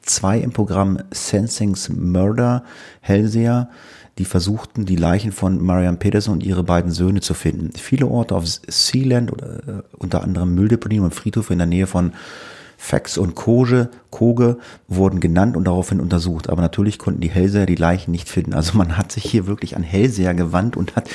zwei 0.04 0.38
im 0.38 0.52
Programm 0.52 1.00
Sensings 1.12 1.90
Murder 1.90 2.64
Hellseher 3.02 3.70
die 4.18 4.26
versuchten, 4.26 4.86
die 4.86 4.96
Leichen 4.96 5.32
von 5.32 5.64
Marianne 5.64 5.98
Peterson 5.98 6.36
und 6.36 6.44
ihre 6.44 6.64
beiden 6.64 6.92
Söhne 6.92 7.22
zu 7.22 7.34
finden. 7.34 7.72
Viele 7.76 8.08
Orte 8.08 8.36
auf 8.36 8.46
Sealand 8.46 9.32
oder 9.32 9.68
äh, 9.68 9.82
unter 9.98 10.24
anderem 10.24 10.54
Mülldeponien 10.54 11.04
und 11.04 11.16
Friedhofe 11.16 11.54
in 11.54 11.60
der 11.60 11.68
Nähe 11.68 11.88
von 11.88 12.14
Fax 12.78 13.18
und 13.18 13.34
Koge, 13.34 13.90
Koge 14.12 14.58
wurden 14.90 15.22
genannt 15.22 15.56
und 15.56 15.64
daraufhin 15.64 16.02
untersucht. 16.02 16.50
Aber 16.50 16.62
natürlich 16.62 17.00
konnten 17.00 17.22
die 17.22 17.30
Hellseher 17.30 17.66
die 17.66 17.76
Leichen 17.76 18.12
nicht 18.12 18.28
finden. 18.28 18.54
Also 18.54 18.78
man 18.78 18.98
hat 18.98 19.12
sich 19.12 19.24
hier 19.24 19.48
wirklich 19.48 19.78
an 19.78 19.84
Hellseher 19.84 20.34
gewandt 20.34 20.76
und 20.76 20.98
hat 20.98 21.10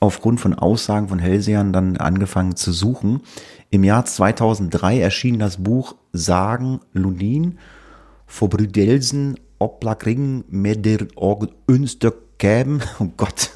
aufgrund 0.00 0.40
von 0.40 0.52
Aussagen 0.52 1.08
von 1.08 1.18
Hellsehern 1.18 1.72
dann 1.72 1.96
angefangen 1.96 2.56
zu 2.56 2.72
suchen. 2.72 3.22
Im 3.70 3.84
Jahr 3.84 4.04
2003 4.04 5.00
erschien 5.00 5.38
das 5.38 5.56
Buch 5.56 5.96
Sagen 6.12 6.80
Lundin, 6.92 7.58
Forbrydelsen, 8.26 9.40
Oplakring, 9.58 10.44
Meder 10.48 11.06
Unstök 11.66 12.16
gäben. 12.44 12.80
Oh 13.00 13.08
Gott. 13.16 13.50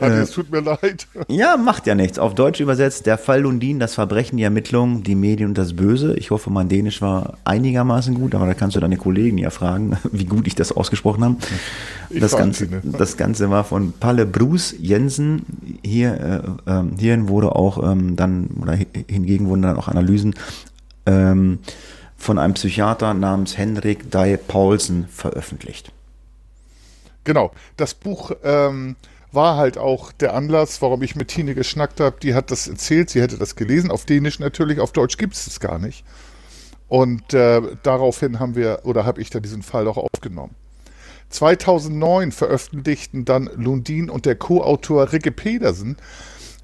Also, 0.00 0.16
es 0.16 0.30
tut 0.32 0.50
mir 0.50 0.60
leid. 0.60 1.06
Ja, 1.28 1.56
macht 1.56 1.86
ja 1.86 1.94
nichts. 1.94 2.18
Auf 2.18 2.34
Deutsch 2.34 2.60
übersetzt, 2.60 3.06
der 3.06 3.16
Fall 3.16 3.42
Lundin, 3.42 3.78
das 3.78 3.94
Verbrechen, 3.94 4.38
die 4.38 4.42
Ermittlung, 4.42 5.02
die 5.02 5.14
Medien 5.14 5.50
und 5.50 5.58
das 5.58 5.74
Böse. 5.74 6.14
Ich 6.16 6.30
hoffe, 6.30 6.50
mein 6.50 6.68
Dänisch 6.68 7.00
war 7.00 7.38
einigermaßen 7.44 8.14
gut, 8.14 8.34
aber 8.34 8.46
da 8.46 8.54
kannst 8.54 8.74
du 8.76 8.80
deine 8.80 8.96
Kollegen 8.96 9.38
ja 9.38 9.50
fragen, 9.50 9.96
wie 10.12 10.24
gut 10.24 10.46
ich 10.46 10.54
das 10.54 10.72
ausgesprochen 10.72 11.24
habe. 11.24 11.36
Das 12.10 12.36
Ganze, 12.36 12.66
ne? 12.66 12.80
das 12.84 13.16
Ganze 13.16 13.50
war 13.50 13.64
von 13.64 13.92
Palle 13.92 14.26
Bruce 14.26 14.74
Jensen. 14.78 15.42
Hier, 15.84 16.56
äh, 16.66 16.70
äh, 16.70 16.84
hierhin 16.98 17.28
wurde 17.28 17.54
auch 17.54 17.92
ähm, 17.92 18.16
dann, 18.16 18.48
oder 18.60 18.72
hingegen 18.72 19.46
wurden 19.48 19.62
dann 19.62 19.76
auch 19.76 19.88
Analysen 19.88 20.34
ähm, 21.06 21.58
von 22.16 22.38
einem 22.38 22.54
Psychiater 22.54 23.14
namens 23.14 23.56
Henrik 23.56 24.10
Dye 24.10 24.38
Paulsen 24.38 25.06
veröffentlicht. 25.08 25.92
Genau, 27.24 27.52
das 27.76 27.94
Buch 27.94 28.32
ähm, 28.42 28.96
war 29.32 29.56
halt 29.56 29.78
auch 29.78 30.12
der 30.12 30.34
Anlass, 30.34 30.82
warum 30.82 31.02
ich 31.02 31.16
mit 31.16 31.28
Tine 31.28 31.54
geschnackt 31.54 32.00
habe. 32.00 32.16
Die 32.20 32.34
hat 32.34 32.50
das 32.50 32.68
erzählt, 32.68 33.10
sie 33.10 33.20
hätte 33.22 33.38
das 33.38 33.56
gelesen, 33.56 33.90
auf 33.90 34.04
Dänisch 34.04 34.38
natürlich, 34.38 34.80
auf 34.80 34.92
Deutsch 34.92 35.16
gibt 35.16 35.34
es 35.34 35.46
es 35.46 35.60
gar 35.60 35.78
nicht. 35.78 36.04
Und 36.88 37.32
äh, 37.32 37.62
daraufhin 37.82 38.38
haben 38.38 38.54
wir, 38.54 38.80
oder 38.84 39.06
habe 39.06 39.22
ich 39.22 39.30
da 39.30 39.40
diesen 39.40 39.62
Fall 39.62 39.88
auch 39.88 39.96
aufgenommen. 39.96 40.54
2009 41.30 42.32
veröffentlichten 42.32 43.24
dann 43.24 43.48
Lundin 43.56 44.10
und 44.10 44.26
der 44.26 44.36
Co-Autor 44.36 45.12
Rikke 45.12 45.32
Pedersen 45.32 45.96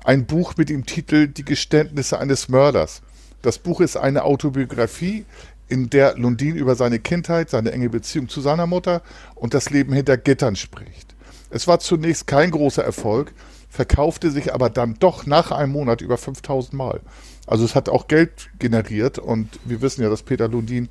ein 0.04 0.26
Buch 0.26 0.54
mit 0.56 0.68
dem 0.68 0.84
Titel 0.84 1.28
Die 1.28 1.44
Geständnisse 1.44 2.18
eines 2.18 2.48
Mörders. 2.48 3.02
Das 3.42 3.58
Buch 3.58 3.80
ist 3.80 3.96
eine 3.96 4.24
Autobiografie, 4.24 5.24
in 5.68 5.90
der 5.90 6.16
Lundin 6.16 6.56
über 6.56 6.74
seine 6.74 6.98
Kindheit, 6.98 7.50
seine 7.50 7.72
enge 7.72 7.90
Beziehung 7.90 8.28
zu 8.28 8.40
seiner 8.40 8.66
Mutter 8.66 9.02
und 9.34 9.54
das 9.54 9.70
Leben 9.70 9.92
hinter 9.92 10.16
Gittern 10.16 10.56
spricht. 10.56 11.14
Es 11.50 11.66
war 11.66 11.78
zunächst 11.78 12.26
kein 12.26 12.50
großer 12.50 12.84
Erfolg, 12.84 13.32
verkaufte 13.68 14.30
sich 14.30 14.54
aber 14.54 14.70
dann 14.70 14.94
doch 14.98 15.26
nach 15.26 15.50
einem 15.50 15.72
Monat 15.72 16.00
über 16.00 16.18
5000 16.18 16.72
Mal. 16.74 17.00
Also 17.46 17.64
es 17.64 17.74
hat 17.74 17.88
auch 17.88 18.08
Geld 18.08 18.50
generiert 18.58 19.18
und 19.18 19.58
wir 19.64 19.80
wissen 19.80 20.02
ja, 20.02 20.08
dass 20.10 20.22
Peter 20.22 20.48
Lundin 20.48 20.88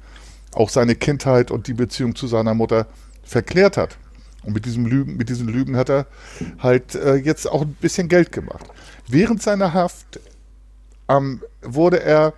auch 0.54 0.70
seine 0.70 0.96
Kindheit 0.96 1.52
und 1.52 1.68
die 1.68 1.74
Beziehung 1.74 2.16
zu 2.16 2.28
seiner 2.28 2.54
Mutter 2.54 2.88
verklärt 3.24 3.78
hat. 3.78 3.98
Und 4.44 4.54
mit, 4.54 4.66
diesem 4.66 4.86
Lügen, 4.86 5.18
mit 5.18 5.30
diesen 5.30 5.48
Lügen 5.48 5.76
hat 5.76 5.90
er 5.90 6.08
halt 6.60 6.96
äh, 6.96 7.16
jetzt 7.16 7.48
auch 7.52 7.64
ein 7.64 7.76
bisschen 7.82 8.08
Geld 8.08 8.32
gemacht. 8.32 8.66
Während 9.08 9.42
seiner 9.42 9.74
Haft 9.74 10.20
ähm, 11.10 11.42
wurde 11.62 12.02
er 12.02 12.34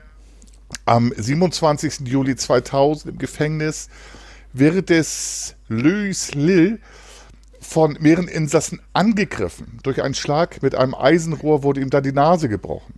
am 0.85 1.13
27. 1.15 2.07
Juli 2.07 2.35
2000 2.35 3.13
im 3.13 3.17
Gefängnis 3.19 3.89
während 4.53 4.89
des 4.89 5.55
Louis 5.67 6.33
Lille 6.33 6.79
von 7.59 7.97
mehreren 7.99 8.27
Insassen 8.27 8.81
angegriffen. 8.93 9.79
Durch 9.83 10.01
einen 10.01 10.15
Schlag 10.15 10.61
mit 10.61 10.75
einem 10.75 10.95
Eisenrohr 10.95 11.63
wurde 11.63 11.81
ihm 11.81 11.89
dann 11.89 12.03
die 12.03 12.11
Nase 12.11 12.49
gebrochen. 12.49 12.95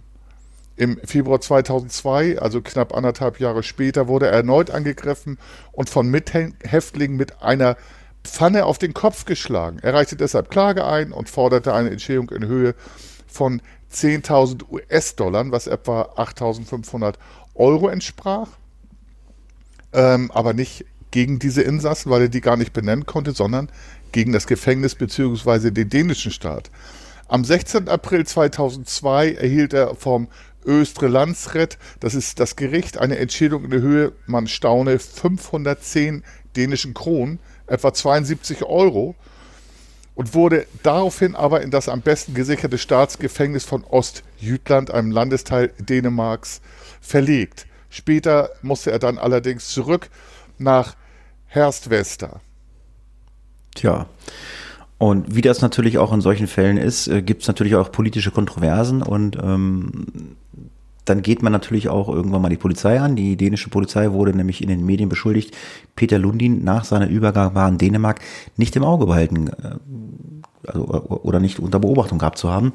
Im 0.77 0.97
Februar 1.03 1.41
2002, 1.41 2.39
also 2.39 2.61
knapp 2.61 2.95
anderthalb 2.95 3.39
Jahre 3.39 3.63
später, 3.63 4.07
wurde 4.07 4.27
er 4.27 4.33
erneut 4.33 4.71
angegriffen 4.71 5.37
und 5.71 5.89
von 5.89 6.09
Mithäftlingen 6.09 7.17
mit 7.17 7.41
einer 7.41 7.75
Pfanne 8.23 8.65
auf 8.65 8.77
den 8.77 8.93
Kopf 8.93 9.25
geschlagen. 9.25 9.79
Er 9.81 9.93
reichte 9.93 10.15
deshalb 10.15 10.49
Klage 10.49 10.85
ein 10.85 11.11
und 11.11 11.29
forderte 11.29 11.73
eine 11.73 11.89
Entschädigung 11.89 12.29
in 12.29 12.45
Höhe 12.45 12.75
von 13.27 13.61
10.000 13.91 14.69
US-Dollar, 14.71 15.51
was 15.51 15.67
etwa 15.67 16.03
8.500 16.15 17.15
Euro 17.55 17.89
entsprach, 17.89 18.49
ähm, 19.93 20.31
aber 20.31 20.53
nicht 20.53 20.85
gegen 21.11 21.39
diese 21.39 21.61
Insassen, 21.61 22.09
weil 22.09 22.23
er 22.23 22.29
die 22.29 22.41
gar 22.41 22.57
nicht 22.57 22.73
benennen 22.73 23.05
konnte, 23.05 23.33
sondern 23.33 23.69
gegen 24.11 24.31
das 24.31 24.47
Gefängnis 24.47 24.95
bzw. 24.95 25.71
den 25.71 25.89
dänischen 25.89 26.31
Staat. 26.31 26.71
Am 27.27 27.43
16. 27.43 27.87
April 27.87 28.25
2002 28.25 29.33
erhielt 29.33 29.73
er 29.73 29.95
vom 29.95 30.27
Östre 30.65 31.07
Landsret, 31.07 31.77
das 31.99 32.13
ist 32.13 32.39
das 32.39 32.55
Gericht, 32.55 32.97
eine 32.97 33.17
Entschädigung 33.17 33.65
in 33.65 33.71
der 33.71 33.81
Höhe, 33.81 34.11
man 34.27 34.47
staune, 34.47 34.99
510 34.99 36.23
dänischen 36.55 36.93
Kronen, 36.93 37.39
etwa 37.67 37.93
72 37.93 38.63
Euro, 38.63 39.15
und 40.15 40.33
wurde 40.33 40.65
daraufhin 40.83 41.35
aber 41.35 41.61
in 41.61 41.71
das 41.71 41.89
am 41.89 42.01
besten 42.01 42.33
gesicherte 42.33 42.77
Staatsgefängnis 42.77 43.63
von 43.63 43.83
Ostjütland, 43.83 44.91
einem 44.91 45.11
Landesteil 45.11 45.71
Dänemarks, 45.79 46.61
verlegt. 46.99 47.65
Später 47.89 48.49
musste 48.61 48.91
er 48.91 48.99
dann 48.99 49.17
allerdings 49.17 49.69
zurück 49.69 50.09
nach 50.57 50.95
Herstwester. 51.47 52.41
Tja. 53.75 54.07
Und 54.97 55.35
wie 55.35 55.41
das 55.41 55.61
natürlich 55.61 55.97
auch 55.97 56.13
in 56.13 56.21
solchen 56.21 56.47
Fällen 56.47 56.77
ist, 56.77 57.07
äh, 57.07 57.21
gibt 57.23 57.41
es 57.41 57.47
natürlich 57.47 57.75
auch 57.75 57.91
politische 57.91 58.29
Kontroversen 58.29 59.01
und 59.01 59.35
ähm, 59.35 60.37
dann 61.05 61.21
geht 61.21 61.41
man 61.41 61.51
natürlich 61.51 61.89
auch 61.89 62.09
irgendwann 62.09 62.41
mal 62.41 62.49
die 62.49 62.57
Polizei 62.57 62.99
an. 62.99 63.15
Die 63.15 63.35
dänische 63.35 63.69
Polizei 63.69 64.11
wurde 64.11 64.35
nämlich 64.35 64.61
in 64.61 64.69
den 64.69 64.85
Medien 64.85 65.09
beschuldigt, 65.09 65.55
Peter 65.95 66.19
Lundin 66.19 66.63
nach 66.63 66.83
seiner 66.83 67.09
Übergabe 67.09 67.61
in 67.67 67.77
Dänemark 67.77 68.21
nicht 68.57 68.75
im 68.75 68.83
Auge 68.83 69.05
behalten 69.05 69.47
äh, 69.47 69.75
also, 70.67 70.85
oder 71.23 71.39
nicht 71.39 71.59
unter 71.59 71.79
Beobachtung 71.79 72.19
gehabt 72.19 72.37
zu 72.37 72.49
haben. 72.49 72.71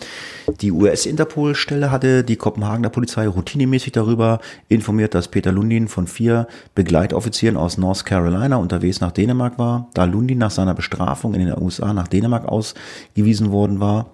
Die 0.60 0.72
US-Interpol-Stelle 0.72 1.90
hatte 1.90 2.24
die 2.24 2.36
Kopenhagener 2.36 2.88
Polizei 2.88 3.28
routinemäßig 3.28 3.92
darüber 3.92 4.40
informiert, 4.68 5.14
dass 5.14 5.28
Peter 5.28 5.52
Lundin 5.52 5.88
von 5.88 6.06
vier 6.06 6.48
Begleitoffizieren 6.74 7.56
aus 7.56 7.78
North 7.78 8.04
Carolina 8.04 8.56
unterwegs 8.56 9.00
nach 9.00 9.12
Dänemark 9.12 9.58
war. 9.58 9.88
Da 9.94 10.04
Lundin 10.04 10.38
nach 10.38 10.50
seiner 10.50 10.74
Bestrafung 10.74 11.34
in 11.34 11.46
den 11.46 11.62
USA 11.62 11.92
nach 11.92 12.08
Dänemark 12.08 12.46
ausgewiesen 12.46 13.52
worden 13.52 13.78
war, 13.78 14.10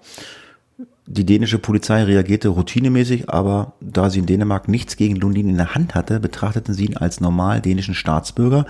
die 1.07 1.27
dänische 1.27 1.59
Polizei 1.59 2.05
reagierte 2.05 2.49
routinemäßig, 2.49 3.29
aber 3.29 3.73
da 3.81 4.09
sie 4.09 4.21
in 4.21 4.27
Dänemark 4.27 4.69
nichts 4.69 4.97
gegen 4.97 5.17
Lundin 5.17 5.49
in 5.49 5.57
der 5.57 5.75
Hand 5.75 5.95
hatte, 5.95 6.21
betrachteten 6.21 6.75
sie 6.75 6.87
ihn 6.87 6.97
als 6.97 7.21
normal 7.21 7.61
dänischen 7.61 7.95
Staatsbürger. 7.95 8.67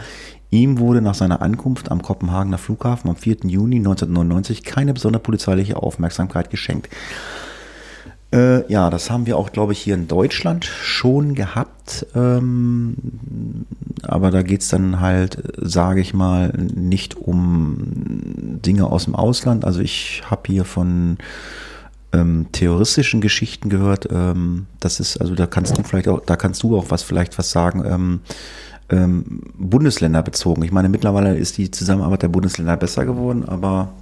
Ihm 0.50 0.78
wurde 0.78 1.02
nach 1.02 1.14
seiner 1.14 1.42
Ankunft 1.42 1.90
am 1.90 2.02
Kopenhagener 2.02 2.58
Flughafen 2.58 3.10
am 3.10 3.16
4. 3.16 3.38
Juni 3.44 3.76
1999 3.76 4.64
keine 4.64 4.94
besondere 4.94 5.22
polizeiliche 5.22 5.76
Aufmerksamkeit 5.76 6.50
geschenkt. 6.50 6.88
Äh, 8.32 8.70
ja, 8.72 8.88
das 8.88 9.10
haben 9.10 9.26
wir 9.26 9.36
auch, 9.36 9.52
glaube 9.52 9.72
ich, 9.72 9.80
hier 9.80 9.94
in 9.94 10.08
Deutschland 10.08 10.64
schon 10.64 11.34
gehabt. 11.34 12.06
Ähm, 12.14 12.96
aber 14.02 14.30
da 14.30 14.42
geht's 14.42 14.68
dann 14.68 15.00
halt, 15.00 15.36
sage 15.58 16.00
ich 16.00 16.14
mal, 16.14 16.48
nicht 16.74 17.14
um 17.14 17.76
Dinge 18.64 18.86
aus 18.86 19.04
dem 19.04 19.14
Ausland. 19.14 19.66
Also 19.66 19.80
ich 19.80 20.22
habe 20.30 20.42
hier 20.46 20.64
von 20.64 21.18
ähm, 22.12 22.46
terroristischen 22.52 23.20
Geschichten 23.20 23.68
gehört. 23.68 24.08
Ähm, 24.10 24.66
das 24.80 25.00
ist, 25.00 25.18
also 25.18 25.34
da 25.34 25.46
kannst 25.46 25.76
du 25.76 25.82
vielleicht 25.82 26.08
auch, 26.08 26.20
da 26.24 26.36
kannst 26.36 26.62
du 26.62 26.76
auch 26.76 26.90
was 26.90 27.02
vielleicht 27.02 27.38
was 27.38 27.50
sagen. 27.50 27.84
Ähm, 27.84 28.20
ähm, 28.90 29.40
Bundesländer 29.54 30.22
bezogen. 30.22 30.62
Ich 30.62 30.72
meine, 30.72 30.88
mittlerweile 30.88 31.36
ist 31.36 31.56
die 31.56 31.70
Zusammenarbeit 31.70 32.22
der 32.22 32.28
Bundesländer 32.28 32.76
besser 32.76 33.06
geworden, 33.06 33.44
aber 33.48 33.92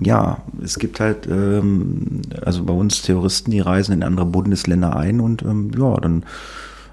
ja, 0.00 0.38
es 0.62 0.78
gibt 0.78 1.00
halt, 1.00 1.26
ähm, 1.26 2.22
also 2.42 2.64
bei 2.64 2.72
uns 2.72 3.02
Terroristen, 3.02 3.50
die 3.50 3.60
reisen 3.60 3.92
in 3.92 4.02
andere 4.02 4.26
Bundesländer 4.26 4.96
ein 4.96 5.20
und 5.20 5.42
ähm, 5.42 5.72
ja, 5.76 5.94
dann 5.96 6.24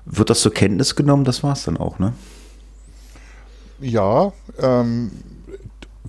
wird 0.05 0.29
das 0.29 0.41
zur 0.41 0.53
Kenntnis 0.53 0.95
genommen, 0.95 1.24
das 1.24 1.43
war 1.43 1.53
es 1.53 1.63
dann 1.63 1.77
auch, 1.77 2.00
ne? 2.00 2.13
Ja, 3.79 4.33
ähm, 4.59 5.12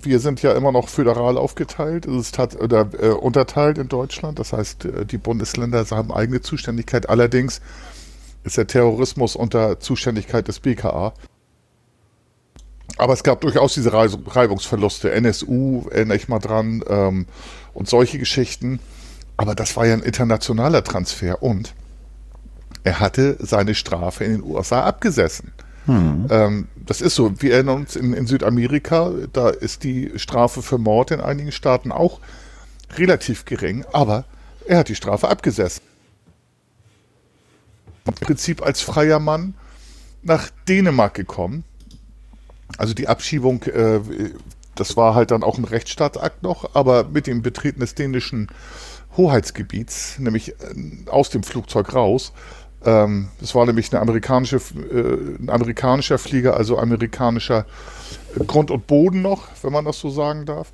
wir 0.05 0.19
sind 0.19 0.41
ja 0.41 0.53
immer 0.53 0.71
noch 0.71 0.89
föderal 0.89 1.37
aufgeteilt, 1.37 2.05
es 2.05 2.31
ist 2.31 2.55
oder 2.55 2.89
äh, 2.99 3.09
unterteilt 3.09 3.77
in 3.77 3.87
Deutschland. 3.87 4.39
Das 4.39 4.53
heißt, 4.53 4.85
äh, 4.85 5.05
die 5.05 5.17
Bundesländer 5.17 5.85
haben 5.91 6.11
eigene 6.11 6.41
Zuständigkeit. 6.41 7.09
Allerdings 7.09 7.61
ist 8.43 8.57
der 8.57 8.67
Terrorismus 8.67 9.35
unter 9.35 9.79
Zuständigkeit 9.79 10.47
des 10.47 10.59
BKA. 10.59 11.13
Aber 12.97 13.13
es 13.13 13.23
gab 13.23 13.41
durchaus 13.41 13.73
diese 13.73 13.93
Reibungsverluste. 13.93 15.11
NSU, 15.11 15.87
erinnere 15.89 16.17
ich 16.17 16.27
mal 16.27 16.39
dran, 16.39 16.83
ähm, 16.87 17.27
und 17.73 17.87
solche 17.87 18.19
Geschichten. 18.19 18.79
Aber 19.37 19.55
das 19.55 19.77
war 19.77 19.85
ja 19.85 19.93
ein 19.93 20.03
internationaler 20.03 20.83
Transfer 20.83 21.41
und 21.41 21.73
er 22.83 22.99
hatte 22.99 23.37
seine 23.39 23.75
Strafe 23.75 24.25
in 24.25 24.31
den 24.33 24.43
USA 24.43 24.83
abgesessen. 24.83 25.53
Hm. 25.85 26.27
Ähm, 26.29 26.67
das 26.75 27.01
ist 27.01 27.15
so. 27.15 27.41
Wir 27.41 27.53
erinnern 27.53 27.77
uns 27.77 27.95
in, 27.95 28.13
in, 28.13 28.27
Südamerika, 28.27 29.11
da 29.33 29.49
ist 29.49 29.83
die 29.83 30.11
Strafe 30.15 30.61
für 30.61 30.77
Mord 30.77 31.11
in 31.11 31.21
einigen 31.21 31.51
Staaten 31.51 31.91
auch 31.91 32.19
relativ 32.97 33.45
gering, 33.45 33.85
aber 33.91 34.25
er 34.65 34.79
hat 34.79 34.89
die 34.89 34.95
Strafe 34.95 35.29
abgesessen. 35.29 35.83
Im 38.05 38.13
Prinzip 38.13 38.61
als 38.61 38.81
freier 38.81 39.19
Mann 39.19 39.53
nach 40.23 40.49
Dänemark 40.67 41.13
gekommen 41.13 41.63
also 42.77 42.93
die 42.93 43.07
Abschiebung, 43.07 43.63
äh, 43.63 43.99
das 44.75 44.95
war 44.95 45.15
halt 45.15 45.31
dann 45.31 45.43
auch 45.43 45.57
ein 45.57 45.65
Rechtsstaatsakt 45.65 46.43
noch, 46.43 46.75
aber 46.75 47.05
mit 47.05 47.27
dem 47.27 47.41
Betreten 47.41 47.79
des 47.79 47.95
dänischen 47.95 48.47
Hoheitsgebiets, 49.17 50.19
nämlich 50.19 50.49
äh, 50.49 51.09
aus 51.09 51.29
dem 51.29 51.43
Flugzeug 51.43 51.93
raus. 51.93 52.31
Ähm, 52.85 53.29
das 53.39 53.55
war 53.55 53.65
nämlich 53.65 53.91
eine 53.91 54.01
amerikanische, 54.01 54.57
äh, 54.57 55.41
ein 55.41 55.49
amerikanischer 55.49 56.17
Flieger, 56.17 56.55
also 56.55 56.77
amerikanischer 56.77 57.65
Grund 58.47 58.71
und 58.71 58.87
Boden 58.87 59.21
noch, 59.21 59.47
wenn 59.61 59.73
man 59.73 59.85
das 59.85 59.99
so 59.99 60.09
sagen 60.09 60.45
darf. 60.45 60.71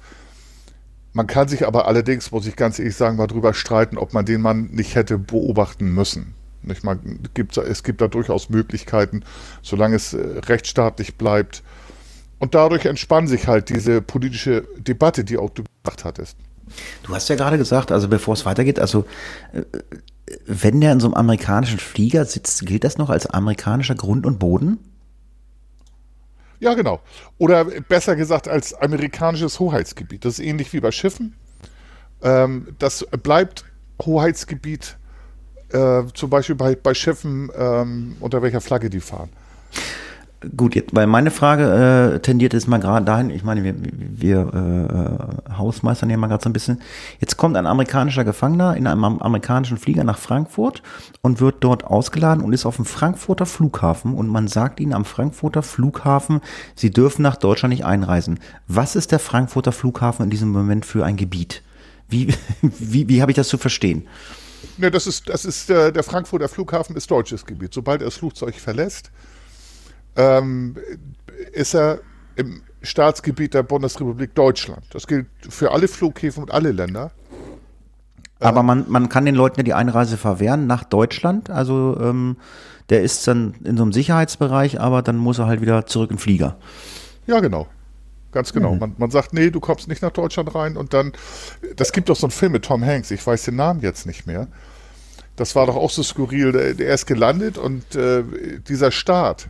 Man 1.14 1.28
kann 1.28 1.48
sich 1.48 1.66
aber 1.66 1.88
allerdings, 1.88 2.32
muss 2.32 2.46
ich 2.46 2.56
ganz 2.56 2.78
ehrlich 2.78 2.96
sagen, 2.96 3.18
mal 3.18 3.28
drüber 3.28 3.54
streiten, 3.54 3.98
ob 3.98 4.14
man 4.14 4.26
den 4.26 4.42
Mann 4.42 4.70
nicht 4.72 4.96
hätte 4.96 5.18
beobachten 5.18 5.94
müssen. 5.94 6.34
Nicht 6.62 6.84
mal, 6.84 7.00
gibt, 7.34 7.58
es 7.58 7.84
gibt 7.84 8.02
da 8.02 8.08
durchaus 8.08 8.50
Möglichkeiten, 8.50 9.24
solange 9.62 9.96
es 9.96 10.14
äh, 10.14 10.20
rechtsstaatlich 10.48 11.16
bleibt, 11.16 11.64
und 12.40 12.54
dadurch 12.54 12.86
entspann 12.86 13.28
sich 13.28 13.48
halt 13.48 13.70
diese 13.70 14.02
politische 14.02 14.68
Debatte, 14.78 15.24
die 15.24 15.38
auch 15.38 15.50
du 15.50 15.64
gemacht 15.84 16.04
hattest. 16.04 16.38
Du 17.04 17.16
hast 17.16 17.30
ja 17.30 17.36
gerade 17.36 17.58
gesagt, 17.58 17.92
also 17.92 18.08
bevor 18.08 18.34
es 18.34 18.46
weitergeht, 18.46 18.80
also 18.80 19.06
äh, 19.54 19.62
wenn 20.46 20.82
der 20.82 20.92
in 20.92 21.00
so 21.00 21.08
einem 21.08 21.16
amerikanischen 21.16 21.80
Flieger 21.80 22.26
sitzt, 22.26 22.66
gilt 22.66 22.84
das 22.84 22.98
noch 22.98 23.10
als 23.10 23.28
amerikanischer 23.28 23.96
Grund 23.96 24.26
und 24.26 24.40
Boden? 24.40 24.80
Ja, 26.60 26.74
genau. 26.74 27.02
Oder 27.38 27.66
besser 27.66 28.16
gesagt 28.16 28.48
als 28.48 28.74
amerikanisches 28.74 29.60
Hoheitsgebiet. 29.60 30.26
Das 30.26 30.40
ist 30.40 30.46
ähnlich 30.46 30.72
wie 30.74 30.80
bei 30.80 30.92
Schiffen. 30.92 31.36
Ähm, 32.22 32.76
das 32.80 33.06
bleibt 33.24 33.66
Hoheitsgebiet, 34.02 34.98
äh, 35.70 36.04
zum 36.14 36.30
Beispiel 36.30 36.56
bei, 36.56 36.76
bei 36.76 36.94
Schiffen, 36.94 37.52
ähm, 37.58 38.18
unter 38.20 38.42
welcher 38.42 38.62
Flagge 38.62 38.90
die 38.90 39.02
fahren. 39.02 39.30
Gut, 40.56 40.76
jetzt, 40.76 40.96
weil 40.96 41.08
meine 41.08 41.32
Frage 41.32 42.16
äh, 42.16 42.20
tendiert 42.20 42.54
jetzt 42.54 42.68
mal 42.68 42.80
gerade 42.80 43.06
dahin, 43.06 43.30
ich 43.30 43.44
meine, 43.44 43.64
wir, 43.64 43.76
wir 43.78 45.40
äh, 45.50 45.54
Hausmeistern 45.58 46.10
ja 46.10 46.18
mal 46.18 46.28
gerade 46.28 46.44
so 46.44 46.50
ein 46.50 46.54
bisschen. 46.54 46.82
Jetzt 47.20 47.38
kommt 47.38 47.56
ein 47.56 47.66
amerikanischer 47.66 48.24
Gefangener 48.24 48.76
in 48.76 48.88
einem 48.88 49.04
amerikanischen 49.04 49.78
Flieger 49.78 50.04
nach 50.04 50.18
Frankfurt 50.18 50.84
und 51.22 51.40
wird 51.40 51.64
dort 51.64 51.86
ausgeladen 51.86 52.44
und 52.44 52.54
ist 52.54 52.66
auf 52.66 52.76
dem 52.76 52.86
Frankfurter 52.86 53.46
Flughafen 53.46 54.14
und 54.14 54.28
man 54.28 54.48
sagt 54.48 54.80
ihnen 54.80 54.94
am 54.94 55.06
Frankfurter 55.06 55.64
Flughafen, 55.64 56.42
sie 56.76 56.92
dürfen 56.92 57.22
nach 57.22 57.38
Deutschland 57.38 57.74
nicht 57.74 57.86
einreisen. 57.86 58.40
Was 58.68 58.96
ist 58.96 59.12
der 59.12 59.20
Frankfurter 59.20 59.72
Flughafen 59.72 60.24
in 60.24 60.30
diesem 60.30 60.50
Moment 60.50 60.86
für 60.86 61.06
ein 61.06 61.16
Gebiet? 61.16 61.64
Wie, 62.10 62.34
wie, 62.62 63.08
wie 63.08 63.22
habe 63.22 63.32
ich 63.32 63.36
das 63.38 63.48
zu 63.48 63.58
verstehen? 63.58 64.08
Ne, 64.78 64.92
das 64.92 65.08
ist, 65.08 65.30
das 65.30 65.46
ist 65.46 65.70
äh, 65.70 65.92
der 65.92 66.04
Frankfurter 66.04 66.50
Flughafen 66.50 66.96
ist 66.96 67.10
deutsches 67.10 67.46
Gebiet. 67.46 67.74
Sobald 67.74 68.02
er 68.02 68.06
das 68.06 68.18
Flugzeug 68.18 68.56
verlässt, 68.56 69.12
ähm, 70.16 70.76
ist 71.54 71.76
er 71.76 72.00
im 72.36 72.62
Staatsgebiet 72.82 73.54
der 73.54 73.64
Bundesrepublik 73.64 74.36
Deutschland. 74.36 74.84
Das 74.92 75.08
gilt 75.08 75.28
für 75.50 75.72
alle 75.72 75.88
Flughäfen 75.88 76.44
und 76.44 76.52
alle 76.52 76.72
Länder. 76.72 77.12
Aber 78.40 78.64
man, 78.64 78.86
man 78.90 79.10
kann 79.10 79.26
den 79.26 79.36
Leuten 79.36 79.60
ja 79.60 79.64
die 79.64 79.74
Einreise 79.74 80.18
verwehren 80.18 80.68
nach 80.68 80.84
Deutschland. 80.84 81.50
Also 81.50 81.98
ähm, 82.00 82.38
der 82.90 83.02
ist 83.02 83.28
dann 83.28 83.56
in 83.64 83.78
so 83.78 83.84
einem 83.84 83.94
Sicherheitsbereich, 83.94 84.80
aber 84.80 85.02
dann 85.02 85.18
muss 85.18 85.40
er 85.40 85.48
halt 85.48 85.62
wieder 85.62 85.86
zurück 85.86 86.12
in 86.12 86.18
den 86.18 86.22
Flieger. 86.22 86.58
Ja, 87.28 87.40
genau. 87.40 87.68
Ganz 88.32 88.52
genau. 88.52 88.74
Mhm. 88.74 88.80
Man, 88.80 88.96
man 88.98 89.12
sagt, 89.12 89.34
nee, 89.34 89.50
du 89.50 89.60
kommst 89.62 89.88
nicht 89.88 90.02
nach 90.02 90.12
Deutschland 90.12 90.54
rein 90.54 90.76
und 90.76 90.94
dann, 90.94 91.14
das 91.78 91.94
gibt 91.94 92.10
doch 92.10 92.18
so 92.18 92.28
einen 92.28 92.32
Film 92.32 92.52
mit 92.52 92.66
Tom 92.66 92.84
Hanks, 92.84 93.10
ich 93.10 93.26
weiß 93.26 93.44
den 93.44 93.56
Namen 93.56 93.80
jetzt 93.80 94.06
nicht 94.06 94.28
mehr. 94.28 94.48
Das 95.38 95.56
war 95.56 95.66
doch 95.66 95.76
auch 95.76 95.90
so 95.90 96.04
skurril. 96.04 96.52
Der, 96.52 96.74
der 96.74 96.94
ist 96.94 97.08
gelandet 97.08 97.58
und 97.58 97.96
äh, 97.96 98.24
dieser 98.68 98.92
Staat, 98.92 99.50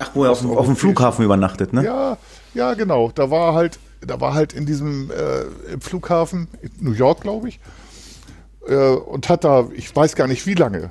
Ach, 0.00 0.10
wo 0.14 0.24
er 0.24 0.32
auf, 0.32 0.44
auf 0.44 0.66
dem 0.66 0.76
Flughafen 0.76 1.24
übernachtet, 1.24 1.72
ne? 1.72 1.84
Ja, 1.84 2.16
ja, 2.54 2.74
genau. 2.74 3.12
Da 3.14 3.30
war 3.30 3.54
halt, 3.54 3.78
da 4.00 4.20
war 4.20 4.34
halt 4.34 4.52
in 4.52 4.66
diesem 4.66 5.10
äh, 5.10 5.78
Flughafen, 5.78 6.48
New 6.80 6.92
York, 6.92 7.20
glaube 7.20 7.48
ich, 7.48 7.60
äh, 8.66 8.74
und 8.74 9.28
hat 9.28 9.44
da, 9.44 9.68
ich 9.74 9.94
weiß 9.94 10.16
gar 10.16 10.26
nicht 10.26 10.46
wie 10.46 10.54
lange, 10.54 10.88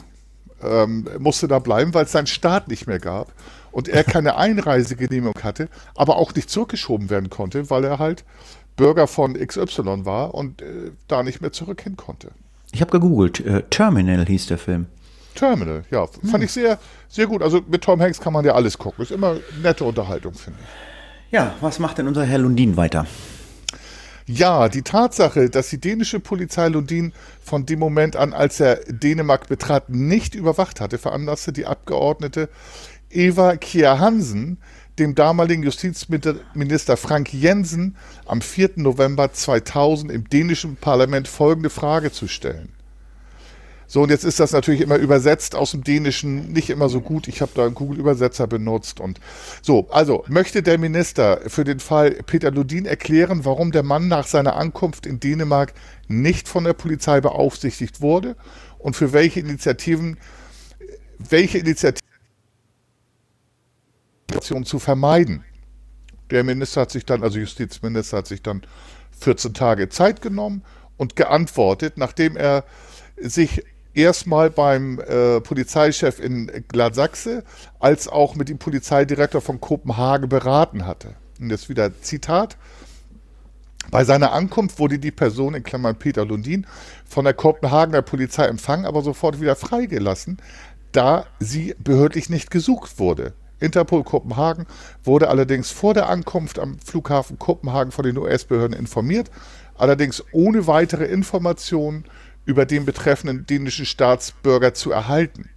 ähm, 0.63 1.08
musste 1.17 1.48
da 1.48 1.60
bleiben, 1.60 1.93
weil 1.93 2.06
es 2.06 2.12
seinen 2.12 2.28
Staat 2.28 2.67
nicht 2.67 2.88
mehr 2.88 3.00
gab 3.00 3.34
und 3.72 3.88
er 3.88 4.04
keine 4.06 4.38
Einreisegenehmigung 4.38 5.41
hatte, 5.43 5.69
aber 5.95 6.17
auch 6.17 6.34
nicht 6.36 6.50
zurückgeschoben 6.50 7.10
werden 7.10 7.30
konnte, 7.30 7.69
weil 7.69 7.84
er 7.84 7.98
halt 8.00 8.24
Bürger 8.76 9.08
von 9.08 9.34
XY 9.34 10.06
war 10.06 10.36
und 10.36 10.62
äh, 10.62 10.91
da 11.08 11.24
nicht 11.24 11.41
mehr 11.41 11.52
zurück 11.52 11.82
hin 11.82 11.98
konnte. 11.98 12.30
Ich 12.72 12.82
habe 12.82 12.91
gegoogelt, 12.91 13.39
äh, 13.39 13.63
Terminal 13.69 14.26
hieß 14.26 14.48
der 14.48 14.60
Film. 14.60 14.86
Terminal, 15.39 15.84
ja. 15.89 16.06
Fand 16.06 16.34
hm. 16.34 16.41
ich 16.41 16.52
sehr, 16.52 16.78
sehr 17.08 17.28
gut. 17.28 17.41
Also 17.41 17.62
mit 17.65 17.82
Tom 17.82 18.02
Hanks 18.02 18.19
kann 18.19 18.34
man 18.34 18.43
ja 18.43 18.54
alles 18.54 18.78
gucken. 18.78 19.04
Ist 19.04 19.12
immer 19.12 19.38
nette 19.62 19.86
Unterhaltung, 19.86 20.34
finde 20.34 20.60
ich. 20.62 21.32
Ja, 21.32 21.56
was 21.62 21.80
macht 21.80 21.97
denn 21.97 22.08
unser 22.08 22.25
Herr 22.25 22.39
Lundin 22.39 22.75
weiter? 22.75 23.06
Ja, 24.25 24.67
die 24.67 24.82
Tatsache, 24.82 25.49
dass 25.49 25.69
die 25.69 25.80
dänische 25.80 26.19
Polizei 26.19 26.67
Lundin 26.67 27.13
von 27.41 27.65
dem 27.65 27.80
Moment 27.80 28.15
an, 28.15 28.34
als 28.34 28.60
er 28.60 28.82
Dänemark 28.88 29.47
betrat, 29.47 29.89
nicht 29.89 30.36
überwacht 30.36 30.82
hatte, 30.82 30.97
veranlasste 30.97 31.54
die 31.54 31.65
Abgeordnete 31.65 32.49
Eva 33.10 33.56
Kjær 33.56 33.99
Hansen, 33.99 34.58
dem 34.99 35.15
damaligen 35.15 35.63
Justizminister 35.63 36.97
Frank 36.97 37.34
Jensen 37.34 37.95
am 38.25 38.41
4. 38.41 38.71
November 38.75 39.32
2000 39.32 40.12
im 40.12 40.30
dänischen 40.30 40.75
Parlament 40.75 41.28
folgende 41.28 41.69
Frage 41.69 42.12
zu 42.12 42.28
stellen. 42.28 42.69
So, 43.91 44.04
und 44.04 44.12
jetzt 44.12 44.23
ist 44.23 44.39
das 44.39 44.52
natürlich 44.52 44.82
immer 44.82 44.97
übersetzt 44.97 45.56
aus 45.56 45.71
dem 45.71 45.84
Dänischen 45.84 46.54
nicht 46.54 46.69
immer 46.69 46.89
so 46.89 47.02
gut. 47.02 47.28
Ich 47.28 47.41
habe 47.41 47.52
da 47.56 47.65
einen 47.65 47.73
Google-Übersetzer 47.73 48.45
benutzt 48.45 48.99
und 48.99 49.19
so. 49.63 49.89
Also, 49.89 50.23
möchte 50.28 50.62
der 50.62 50.78
Minister 50.78 51.41
für 51.47 51.63
den 51.63 51.80
Fall 51.80 52.12
Peter 52.28 52.52
Ludin 52.52 52.86
erklären, 52.86 53.45
warum 53.45 53.71
der 53.71 53.82
Mann 53.82 54.08
nach 54.08 54.28
seiner 54.28 54.56
Ankunft 54.58 55.08
in 55.08 55.19
Dänemark 55.19 55.73
nicht 56.08 56.47
von 56.47 56.65
der 56.65 56.73
Polizei 56.73 57.19
beaufsichtigt 57.19 57.99
wurde 57.99 58.36
und 58.78 58.95
für 58.95 59.12
welche 59.12 59.39
Initiativen, 59.39 60.19
welche 61.17 61.58
Initiativen 61.58 62.04
zu 64.65 64.78
vermeiden. 64.78 65.43
Der 66.30 66.43
Minister 66.43 66.82
hat 66.82 66.91
sich 66.91 67.08
dann, 67.08 67.23
also 67.23 67.39
Justizminister 67.39 68.17
hat 68.17 68.28
sich 68.28 68.43
dann 68.43 68.62
14 69.19 69.56
Tage 69.56 69.89
Zeit 69.89 70.21
genommen 70.21 70.63
und 70.97 71.15
geantwortet, 71.15 71.97
nachdem 71.97 72.38
er 72.38 72.65
sich 73.19 73.63
erstmal 74.00 74.50
beim 74.50 75.00
äh, 75.00 75.42
Polizeichef 75.42 76.20
in 76.20 76.52
Gladsachse 76.68 77.44
als 77.80 78.08
auch 78.08 78.36
mit 78.36 78.50
dem 78.50 78.58
Polizeidirektor 78.58 79.42
von 79.42 79.60
Kopenhagen 79.60 80.30
beraten 80.30 80.86
hatte. 80.86 81.16
Und 81.40 81.50
jetzt 81.50 81.70
wieder 81.70 82.02
Zitat. 82.02 82.58
Bei 83.92 84.04
seiner 84.04 84.34
Ankunft 84.34 84.78
wurde 84.78 85.00
die 85.00 85.12
Person, 85.12 85.56
in 85.56 85.64
Klammern 85.64 85.96
Peter 85.98 86.26
Lundin, 86.26 86.68
von 87.06 87.26
der 87.26 87.34
Kopenhagener 87.34 88.02
Polizei 88.02 88.46
empfangen, 88.46 88.86
aber 88.86 89.02
sofort 89.02 89.42
wieder 89.42 89.56
freigelassen, 89.56 90.38
da 90.92 91.26
sie 91.40 91.76
behördlich 91.80 92.30
nicht 92.30 92.52
gesucht 92.52 93.00
wurde. 93.00 93.34
Interpol 93.60 94.04
Kopenhagen 94.04 94.66
wurde 95.04 95.30
allerdings 95.30 95.72
vor 95.72 95.94
der 95.94 96.08
Ankunft 96.08 96.60
am 96.60 96.80
Flughafen 96.80 97.40
Kopenhagen 97.40 97.92
von 97.92 98.06
den 98.06 98.18
US-Behörden 98.18 98.78
informiert, 98.78 99.32
allerdings 99.76 100.24
ohne 100.32 100.68
weitere 100.68 101.06
Informationen 101.06 102.06
über 102.50 102.66
den 102.66 102.84
betreffenden 102.84 103.46
dänischen 103.46 103.86
Staatsbürger 103.86 104.74
zu 104.74 104.92
erhalten. 104.92 105.50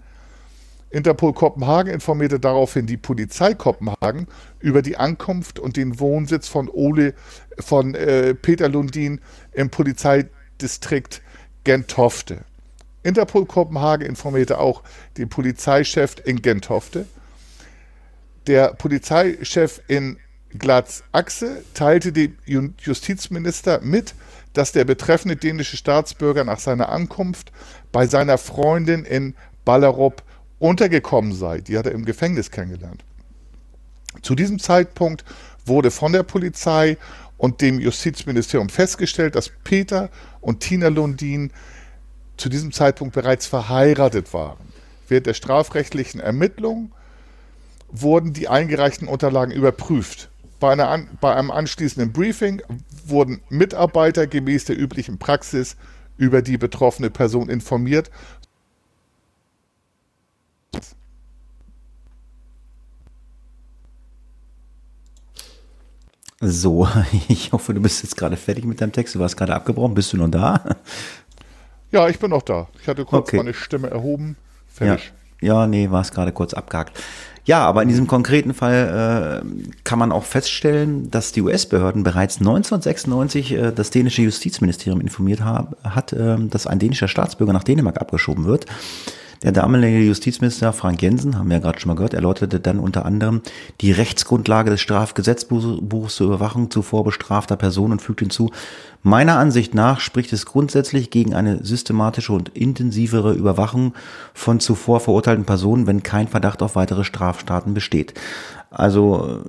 Interpol 0.91 1.33
Kopenhagen 1.33 1.91
informierte 1.91 2.39
daraufhin 2.39 2.85
die 2.87 2.99
Polizei 2.99 3.55
Kopenhagen 3.55 4.27
über 4.61 4.83
die 4.83 4.99
Ankunft 4.99 5.59
und 5.59 5.79
den 5.79 5.99
Wohnsitz 6.01 6.49
von 6.49 6.69
Ole 6.69 7.15
von 7.59 7.95
äh, 7.95 8.35
Peter 8.35 8.69
Lundin 8.69 9.23
im 9.53 9.71
Polizeidistrikt 9.71 11.23
Gentofte. 11.65 12.45
Interpol 13.03 13.47
Kopenhagen 13.47 14.07
informierte 14.07 14.59
auch 14.59 14.83
den 15.17 15.31
Polizeichef 15.31 16.17
in 16.27 16.43
Gentofte. 16.43 17.07
Der 18.47 18.75
Polizeichef 18.75 19.81
in 19.89 20.19
Glatz 20.59 21.05
Achse 21.13 21.65
teilte 21.73 22.13
dem 22.13 22.37
Justizminister 22.79 23.81
mit, 23.81 24.15
dass 24.53 24.73
der 24.73 24.85
betreffende 24.85 25.37
dänische 25.37 25.77
Staatsbürger 25.77 26.45
nach 26.45 26.59
seiner 26.59 26.89
Ankunft 26.91 27.53
bei 27.91 28.07
seiner 28.07 28.39
Freundin 28.39 29.05
in 29.05 29.35
Ballerup 29.65 30.23
untergekommen 30.59 31.33
sei. 31.33 31.61
Die 31.61 31.79
hat 31.79 31.87
er 31.87 31.93
im 31.93 32.05
Gefängnis 32.05 32.51
kennengelernt. 32.51 33.05
Zu 34.23 34.35
diesem 34.35 34.59
Zeitpunkt 34.59 35.25
wurde 35.65 35.91
von 35.91 36.13
der 36.13 36.23
Polizei 36.23 36.99
und 37.39 37.61
dem 37.61 37.81
Justizministerium 37.81 38.69
festgestellt, 38.69 39.35
dass 39.35 39.51
Peter 39.65 40.11
und 40.41 40.61
Tina 40.61 40.89
Lundin 40.89 41.51
zu 42.37 42.49
diesem 42.49 42.73
Zeitpunkt 42.73 43.15
bereits 43.15 43.47
verheiratet 43.47 44.33
waren. 44.33 44.73
Während 45.09 45.27
der 45.27 45.35
strafrechtlichen 45.35 46.21
Ermittlungen 46.21 46.93
wurden 47.91 48.33
die 48.33 48.49
eingereichten 48.49 49.09
Unterlagen 49.09 49.53
überprüft. 49.53 50.31
Bei, 50.63 50.71
einer, 50.75 51.07
bei 51.21 51.35
einem 51.35 51.51
anschließenden 51.51 52.13
Briefing 52.13 52.63
wurden 53.05 53.41
Mitarbeiter 53.49 54.29
gemäß 54.29 54.65
der 54.67 54.79
üblichen 54.79 55.19
Praxis 55.19 55.75
über 56.19 56.41
die 56.41 56.57
betroffene 56.57 57.11
Person 57.11 57.49
informiert, 57.49 58.13
So, 66.41 66.89
ich 67.29 67.51
hoffe, 67.53 67.75
du 67.75 67.81
bist 67.81 68.05
jetzt 68.05 68.17
gerade 68.17 68.37
fertig 68.37 68.65
mit 68.65 68.81
deinem 68.81 68.93
Text. 68.93 69.17
Du 69.17 69.19
warst 69.19 69.37
gerade 69.37 69.55
abgebrochen. 69.55 69.95
Bist 69.95 70.13
du 70.13 70.17
noch 70.17 70.29
da? 70.29 70.77
Ja, 71.91 72.09
ich 72.09 72.21
bin 72.21 72.31
noch 72.31 72.43
da. 72.43 72.69
Ich 72.81 72.87
hatte 72.89 73.05
kurz 73.05 73.29
Okay. 73.29 73.37
meine 73.39 73.53
Stimme 73.55 73.91
erhoben. 73.91 74.37
Fertig. 74.69 75.07
ja 75.07 75.22
nee, 75.67 75.91
war 75.91 76.01
es 76.01 76.13
gerade 76.13 76.33
kurz 76.33 76.55
abgehakt. 76.55 76.99
Ja, 77.45 77.67
aber 77.67 77.83
in 77.83 77.89
diesem 77.89 78.07
konkreten 78.07 78.55
Fall 78.55 79.43
äh, 79.43 79.73
kann 79.83 79.99
man 79.99 80.13
auch 80.13 80.23
feststellen, 80.23 81.11
dass 81.11 81.33
die 81.33 81.43
US-Behörden 81.43 82.05
bereits 82.05 82.39
1996 82.39 83.53
äh, 83.53 83.73
das 83.73 83.91
dänische 83.91 84.23
Justizministerium 84.23 85.01
informiert 85.01 85.41
hab, 85.41 85.77
hat, 85.83 86.13
äh, 86.13 86.37
dass 86.39 86.69
ein 86.69 86.79
dänischer 86.79 87.09
Staatsbürger 87.09 87.53
nach 87.53 87.65
Dänemark 87.65 88.01
abgeschoben 88.01 88.45
wird. 88.45 88.67
Der 89.43 89.51
damalige 89.51 89.99
Justizminister 89.99 90.73
Frank 90.73 91.03
Jensen, 91.03 91.37
haben 91.37 91.49
wir 91.49 91.57
ja 91.57 91.63
gerade 91.63 91.81
schon 91.81 91.89
mal 91.89 91.95
gehört, 91.95 92.15
erläuterte 92.15 92.61
dann 92.61 92.79
unter 92.79 93.05
anderem 93.05 93.43
die 93.81 93.91
Rechtsgrundlage 93.91 94.71
des 94.71 94.81
Strafgesetzbuchs 94.81 96.15
zur 96.15 96.27
Überwachung 96.29 96.71
zuvor 96.71 97.03
bestrafter 97.03 97.57
Personen 97.57 97.93
und 97.93 98.03
fügte 98.03 98.25
hinzu, 98.25 98.51
meiner 99.03 99.39
Ansicht 99.39 99.75
nach 99.75 99.99
spricht 99.99 100.33
es 100.33 100.47
grundsätzlich 100.47 101.11
gegen 101.11 101.35
eine 101.35 101.65
systematische 101.65 102.33
und 102.33 102.51
intensivere 102.51 103.33
Überwachung 103.33 103.95
von 104.33 104.61
zuvor 104.61 105.01
verurteilten 105.01 105.45
Personen, 105.45 105.89
wenn 105.89 106.05
kein 106.05 106.29
Verdacht 106.29 106.63
auf 106.63 106.77
weitere 106.77 107.03
Straftaten 107.03 107.75
besteht. 107.75 108.15
Also 108.71 109.43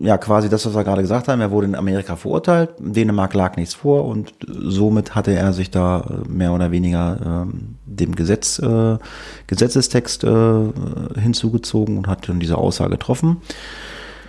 äh, 0.00 0.06
ja, 0.06 0.16
quasi 0.16 0.48
das, 0.48 0.64
was 0.64 0.74
wir 0.74 0.84
gerade 0.84 1.02
gesagt 1.02 1.26
haben. 1.26 1.40
Er 1.40 1.50
wurde 1.50 1.66
in 1.66 1.74
Amerika 1.74 2.14
verurteilt, 2.16 2.70
Dänemark 2.78 3.34
lag 3.34 3.56
nichts 3.56 3.74
vor 3.74 4.04
und 4.06 4.32
somit 4.46 5.14
hatte 5.16 5.32
er 5.32 5.52
sich 5.52 5.70
da 5.72 6.00
äh, 6.00 6.28
mehr 6.28 6.52
oder 6.52 6.70
weniger 6.70 7.18
ähm, 7.48 7.73
dem 7.96 8.14
Gesetz, 8.14 8.58
äh, 8.58 8.98
Gesetzestext 9.46 10.24
äh, 10.24 10.72
hinzugezogen 11.20 11.98
und 11.98 12.06
hat 12.08 12.28
dann 12.28 12.40
diese 12.40 12.58
Aussage 12.58 12.90
getroffen. 12.90 13.40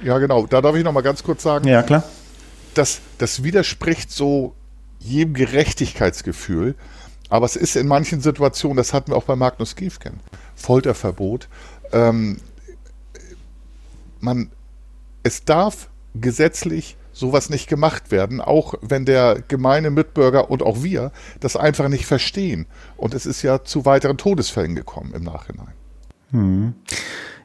Ja, 0.04 0.18
genau. 0.20 0.46
Da 0.46 0.62
darf 0.62 0.76
ich 0.76 0.84
noch 0.84 0.92
mal 0.92 1.02
ganz 1.02 1.24
kurz 1.24 1.44
sagen, 1.44 1.68
Ja, 1.68 1.84
klar. 1.84 2.04
das, 2.74 3.00
das 3.18 3.44
widerspricht 3.44 4.12
so 4.12 4.54
jedem 5.00 5.34
Gerechtigkeitsgefühl. 5.34 6.76
Aber 7.30 7.46
es 7.46 7.56
ist 7.56 7.76
in 7.76 7.88
manchen 7.88 8.22
Situationen, 8.22 8.78
das 8.78 8.94
hatten 8.94 9.12
wir 9.12 9.18
auch 9.18 9.24
bei 9.24 9.36
Magnus 9.36 9.76
Giefken, 9.76 10.20
Folterverbot. 10.56 11.48
Ähm, 11.92 12.38
man, 14.20 14.50
es 15.24 15.44
darf 15.44 15.90
gesetzlich 16.14 16.98
sowas 17.16 17.50
nicht 17.50 17.68
gemacht 17.68 18.12
werden, 18.12 18.42
auch 18.42 18.76
wenn 18.82 19.06
der 19.06 19.42
gemeine 19.48 19.90
Mitbürger 19.90 20.52
und 20.52 20.62
auch 20.62 20.84
wir 20.84 21.12
das 21.40 21.56
einfach 21.56 21.88
nicht 21.88 22.06
verstehen. 22.06 22.68
Und 22.98 23.14
es 23.14 23.26
ist 23.26 23.42
ja 23.42 23.64
zu 23.64 23.86
weiteren 23.86 24.18
Todesfällen 24.18 24.76
gekommen 24.76 25.14
im 25.16 25.24
Nachhinein. 25.24 25.74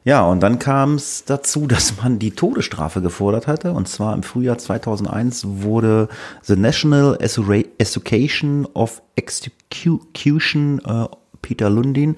Ja, 0.03 0.25
und 0.25 0.41
dann 0.41 0.59
kam 0.59 0.95
es 0.95 1.23
dazu, 1.25 1.67
dass 1.67 2.01
man 2.01 2.19
die 2.19 2.31
Todesstrafe 2.31 3.01
gefordert 3.01 3.47
hatte. 3.47 3.71
Und 3.71 3.87
zwar 3.87 4.13
im 4.13 4.23
Frühjahr 4.23 4.57
2001 4.57 5.45
wurde 5.47 6.09
The 6.41 6.57
National 6.57 7.17
Association 7.21 8.67
of 8.73 9.01
Execution 9.15 10.81
äh, 10.85 11.05
Peter 11.41 11.69
Lundin 11.69 12.17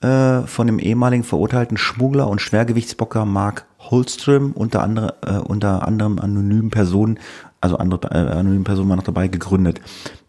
äh, 0.00 0.42
von 0.42 0.66
dem 0.66 0.78
ehemaligen 0.78 1.24
verurteilten 1.24 1.76
Schmuggler 1.76 2.28
und 2.28 2.40
Schwergewichtsbocker 2.40 3.24
Mark 3.24 3.66
Holström 3.90 4.52
unter, 4.52 4.82
andere, 4.82 5.14
äh, 5.22 5.38
unter 5.38 5.86
anderem 5.86 6.18
anonymen 6.18 6.70
Personen, 6.70 7.18
also 7.60 7.76
andere 7.78 8.10
äh, 8.10 8.18
anonymen 8.18 8.64
Personen 8.64 8.88
waren 8.88 8.98
noch 8.98 9.04
dabei, 9.04 9.28
gegründet. 9.28 9.80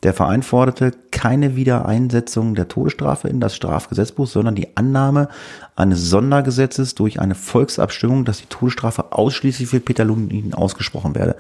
Der 0.04 0.14
Verein 0.14 0.44
forderte 0.44 0.92
keine 1.12 1.56
Wiedereinsetzung 1.56 2.56
der 2.56 2.68
Todesstrafe 2.68 3.28
in 3.28 3.40
das 3.40 3.56
Strafgesetzbuch, 3.56 4.28
sondern 4.28 4.56
die 4.56 4.76
Annahme 4.78 5.30
eines 5.76 6.10
Sondergesetzes 6.10 6.96
durch 6.96 7.20
eine 7.20 7.36
Volksabstimmung, 7.36 8.26
dass 8.26 8.40
die 8.40 8.48
Todesstrafe 8.48 9.12
ausschließlich 9.12 9.70
für 9.70 9.80
Peter 9.80 10.06
Lundin 10.06 10.54
ausgesprochen 10.54 11.16
werde. 11.16 11.36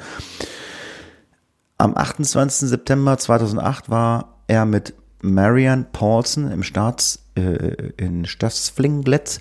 Am 1.77 1.95
28. 1.95 2.69
September 2.69 3.17
2008 3.17 3.89
war 3.89 4.39
er 4.47 4.65
mit 4.65 4.93
Marianne 5.21 5.85
Paulson 5.91 6.51
im 6.51 6.63
Staats, 6.63 7.19
äh, 7.35 7.91
in 7.97 8.25
Stadsflingletz 8.25 9.39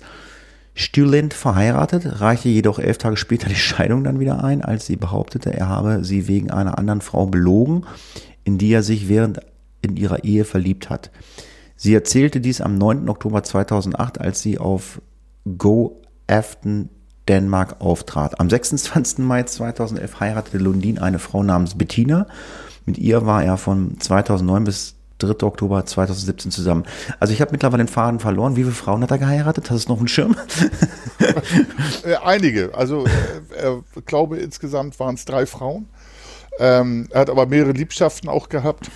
Stühlend 0.79 1.33
verheiratet, 1.33 2.21
reichte 2.21 2.49
jedoch 2.49 2.77
elf 2.77 2.99
Tage 2.99 3.17
später 3.17 3.49
die 3.49 3.55
Scheidung 3.55 4.03
dann 4.03 4.19
wieder 4.19 4.43
ein, 4.43 4.63
als 4.63 4.85
sie 4.85 4.95
behauptete, 4.95 5.51
er 5.51 5.67
habe 5.67 6.03
sie 6.03 6.27
wegen 6.27 6.51
einer 6.51 6.77
anderen 6.77 7.01
Frau 7.01 7.25
belogen, 7.25 7.83
in 8.43 8.59
die 8.59 8.71
er 8.71 8.83
sich 8.83 9.09
während 9.09 9.39
in 9.81 9.97
ihrer 9.97 10.23
Ehe 10.23 10.45
verliebt 10.45 10.91
hat. 10.91 11.09
Sie 11.75 11.95
erzählte 11.95 12.41
dies 12.41 12.61
am 12.61 12.77
9. 12.77 13.09
Oktober 13.09 13.41
2008, 13.41 14.21
als 14.21 14.43
sie 14.43 14.59
auf 14.59 15.01
Go 15.57 15.99
Afton 16.27 16.89
Dänemark 17.27 17.81
auftrat. 17.81 18.39
Am 18.39 18.47
26. 18.47 19.25
Mai 19.25 19.43
2011 19.43 20.19
heiratete 20.19 20.59
Lundin 20.59 20.99
eine 20.99 21.17
Frau 21.17 21.41
namens 21.41 21.75
Bettina. 21.75 22.27
Mit 22.85 22.99
ihr 22.99 23.25
war 23.25 23.43
er 23.43 23.57
von 23.57 23.99
2009 23.99 24.63
bis 24.63 24.96
3. 25.19 25.45
Oktober 25.45 25.85
2017 25.85 26.51
zusammen. 26.51 26.85
Also 27.19 27.33
ich 27.33 27.41
habe 27.41 27.51
mittlerweile 27.51 27.83
den 27.83 27.89
Faden 27.89 28.19
verloren. 28.19 28.55
Wie 28.55 28.63
viele 28.63 28.75
Frauen 28.75 29.01
hat 29.03 29.11
er 29.11 29.17
geheiratet? 29.17 29.71
Hast 29.71 29.87
du 29.87 29.93
noch 29.93 29.99
einen 29.99 30.07
Schirm? 30.07 30.35
Äh, 32.03 32.15
einige. 32.23 32.73
Also 32.75 33.05
äh, 33.05 33.71
ich 33.95 34.05
glaube, 34.05 34.37
insgesamt 34.37 34.99
waren 34.99 35.15
es 35.15 35.25
drei 35.25 35.45
Frauen. 35.45 35.87
Ähm, 36.59 37.07
er 37.09 37.21
hat 37.21 37.29
aber 37.29 37.47
mehrere 37.47 37.71
Liebschaften 37.71 38.29
auch 38.29 38.49
gehabt. 38.49 38.89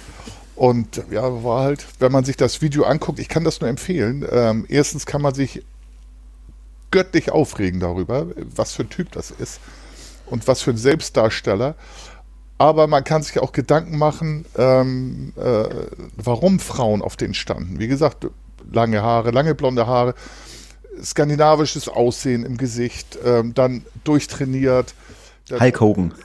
Und 0.56 1.04
ja, 1.10 1.44
war 1.44 1.64
halt, 1.64 1.86
wenn 2.00 2.12
man 2.12 2.24
sich 2.24 2.38
das 2.38 2.62
Video 2.62 2.84
anguckt, 2.84 3.20
ich 3.20 3.28
kann 3.28 3.44
das 3.44 3.60
nur 3.60 3.70
empfehlen. 3.70 4.26
Ähm, 4.32 4.66
erstens 4.70 5.06
kann 5.06 5.22
man 5.22 5.34
sich 5.34 5.64
göttlich 6.92 7.32
aufregen 7.32 7.80
darüber, 7.80 8.28
was 8.56 8.74
für 8.74 8.84
ein 8.84 8.90
Typ 8.90 9.12
das 9.12 9.32
ist 9.32 9.60
und 10.28 10.48
was 10.48 10.62
für 10.62 10.72
ein 10.72 10.78
Selbstdarsteller. 10.78 11.76
Aber 12.62 12.86
man 12.86 13.04
kann 13.04 13.24
sich 13.24 13.40
auch 13.40 13.54
Gedanken 13.54 13.98
machen, 13.98 14.46
ähm, 14.56 15.34
äh, 15.36 15.64
warum 16.16 16.60
Frauen 16.60 17.02
auf 17.02 17.18
den 17.18 17.34
standen. 17.34 17.80
Wie 17.80 17.88
gesagt, 17.88 18.28
lange 18.72 19.02
Haare, 19.02 19.32
lange 19.32 19.56
blonde 19.56 19.88
Haare, 19.88 20.14
skandinavisches 21.02 21.90
Aussehen 21.90 22.46
im 22.46 22.58
Gesicht, 22.58 23.18
ähm, 23.26 23.56
dann 23.56 23.84
durchtrainiert. 24.04 24.94
Hulk 25.50 25.80
Hogan. 25.82 26.14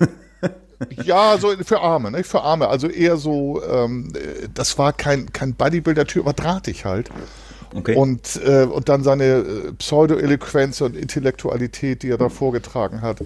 Ja, 1.05 1.39
so 1.39 1.55
für 1.65 1.81
Arme, 1.81 2.11
ne? 2.11 2.23
Für 2.23 2.43
Arme. 2.43 2.69
Also 2.69 2.89
eher 2.89 3.17
so, 3.17 3.63
ähm, 3.65 4.13
äh, 4.15 4.47
das 4.53 4.77
war 4.77 4.93
kein, 4.93 5.33
kein 5.33 5.55
Bodybuilder-Typ, 5.55 6.25
aber 6.25 6.35
drahtig 6.35 6.85
halt. 6.85 7.09
Okay. 7.75 7.97
Und, 7.97 8.39
äh, 8.45 8.65
und 8.65 8.91
dann 8.91 9.03
seine 9.03 9.25
äh, 9.25 9.73
Pseudo-Eloquenz 9.73 10.83
und 10.83 10.95
Intellektualität, 10.95 12.03
die 12.03 12.11
er 12.11 12.19
da 12.19 12.29
vorgetragen 12.29 13.01
hat. 13.01 13.21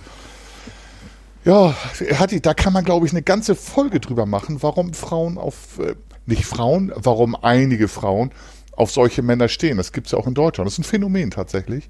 Ja, 1.45 1.75
Hatti, 2.19 2.41
da 2.41 2.55
kann 2.55 2.73
man, 2.73 2.85
glaube 2.85 3.07
ich, 3.07 3.13
eine 3.13 3.23
ganze 3.23 3.55
Folge 3.55 4.01
drüber 4.01 4.27
machen, 4.27 4.63
warum 4.63 4.93
Frauen 4.93 5.39
auf, 5.39 5.79
äh, 5.79 5.95
nicht 6.27 6.45
Frauen, 6.45 6.93
warum 6.95 7.35
einige 7.35 7.89
Frauen 7.89 8.31
auf 8.73 8.91
solche 8.91 9.23
Männer 9.23 9.49
stehen. 9.49 9.77
Das 9.77 9.93
gibt 9.93 10.07
es 10.07 10.13
ja 10.13 10.19
auch 10.19 10.27
in 10.27 10.35
Deutschland. 10.35 10.67
Das 10.67 10.75
ist 10.75 10.81
ein 10.81 10.85
Phänomen 10.85 11.31
tatsächlich. 11.31 11.89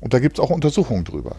Und 0.00 0.14
da 0.14 0.18
gibt 0.18 0.38
es 0.38 0.44
auch 0.44 0.50
Untersuchungen 0.50 1.04
drüber. 1.04 1.36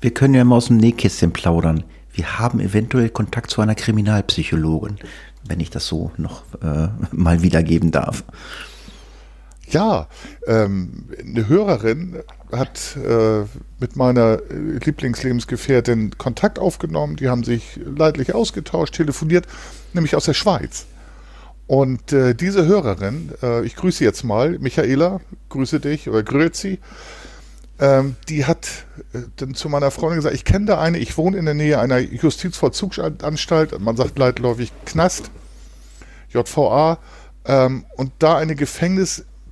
Wir 0.00 0.12
können 0.12 0.34
ja 0.34 0.44
mal 0.44 0.56
aus 0.56 0.66
dem 0.66 0.76
Nähkästchen 0.76 1.32
plaudern. 1.32 1.84
Wir 2.12 2.38
haben 2.38 2.60
eventuell 2.60 3.08
Kontakt 3.08 3.50
zu 3.50 3.60
einer 3.60 3.74
Kriminalpsychologin, 3.74 4.98
wenn 5.46 5.60
ich 5.60 5.70
das 5.70 5.86
so 5.86 6.12
noch 6.16 6.42
äh, 6.62 6.88
mal 7.12 7.42
wiedergeben 7.42 7.90
darf. 7.90 8.24
Ja, 9.70 10.08
ähm, 10.46 11.08
eine 11.18 11.48
Hörerin 11.48 12.22
hat 12.52 12.96
äh, 12.96 13.44
mit 13.80 13.96
meiner 13.96 14.40
Lieblingslebensgefährtin 14.50 16.18
Kontakt 16.18 16.58
aufgenommen. 16.58 17.16
Die 17.16 17.28
haben 17.28 17.44
sich 17.44 17.80
leidlich 17.84 18.34
ausgetauscht, 18.34 18.94
telefoniert, 18.94 19.46
nämlich 19.92 20.16
aus 20.16 20.26
der 20.26 20.34
Schweiz. 20.34 20.86
Und 21.66 22.12
äh, 22.12 22.34
diese 22.34 22.66
Hörerin, 22.66 23.32
äh, 23.42 23.64
ich 23.64 23.74
grüße 23.74 24.04
jetzt 24.04 24.22
mal, 24.22 24.58
Michaela, 24.58 25.20
grüße 25.48 25.80
dich 25.80 26.08
oder 26.08 26.22
Grüezi, 26.22 26.78
ähm, 27.80 28.16
die 28.28 28.44
hat 28.44 28.86
äh, 29.14 29.20
dann 29.36 29.54
zu 29.54 29.68
meiner 29.68 29.90
Freundin 29.90 30.16
gesagt, 30.16 30.34
ich 30.34 30.44
kenne 30.44 30.66
da 30.66 30.80
eine, 30.80 30.98
ich 30.98 31.16
wohne 31.16 31.38
in 31.38 31.46
der 31.46 31.54
Nähe 31.54 31.80
einer 31.80 31.98
Justizvollzugsanstalt, 31.98 33.80
man 33.80 33.96
sagt 33.96 34.18
leitläufig 34.18 34.72
Knast, 34.84 35.30
JVA, 36.28 36.98
ähm, 37.46 37.84
und 37.96 38.12
da 38.18 38.36
eine 38.36 38.54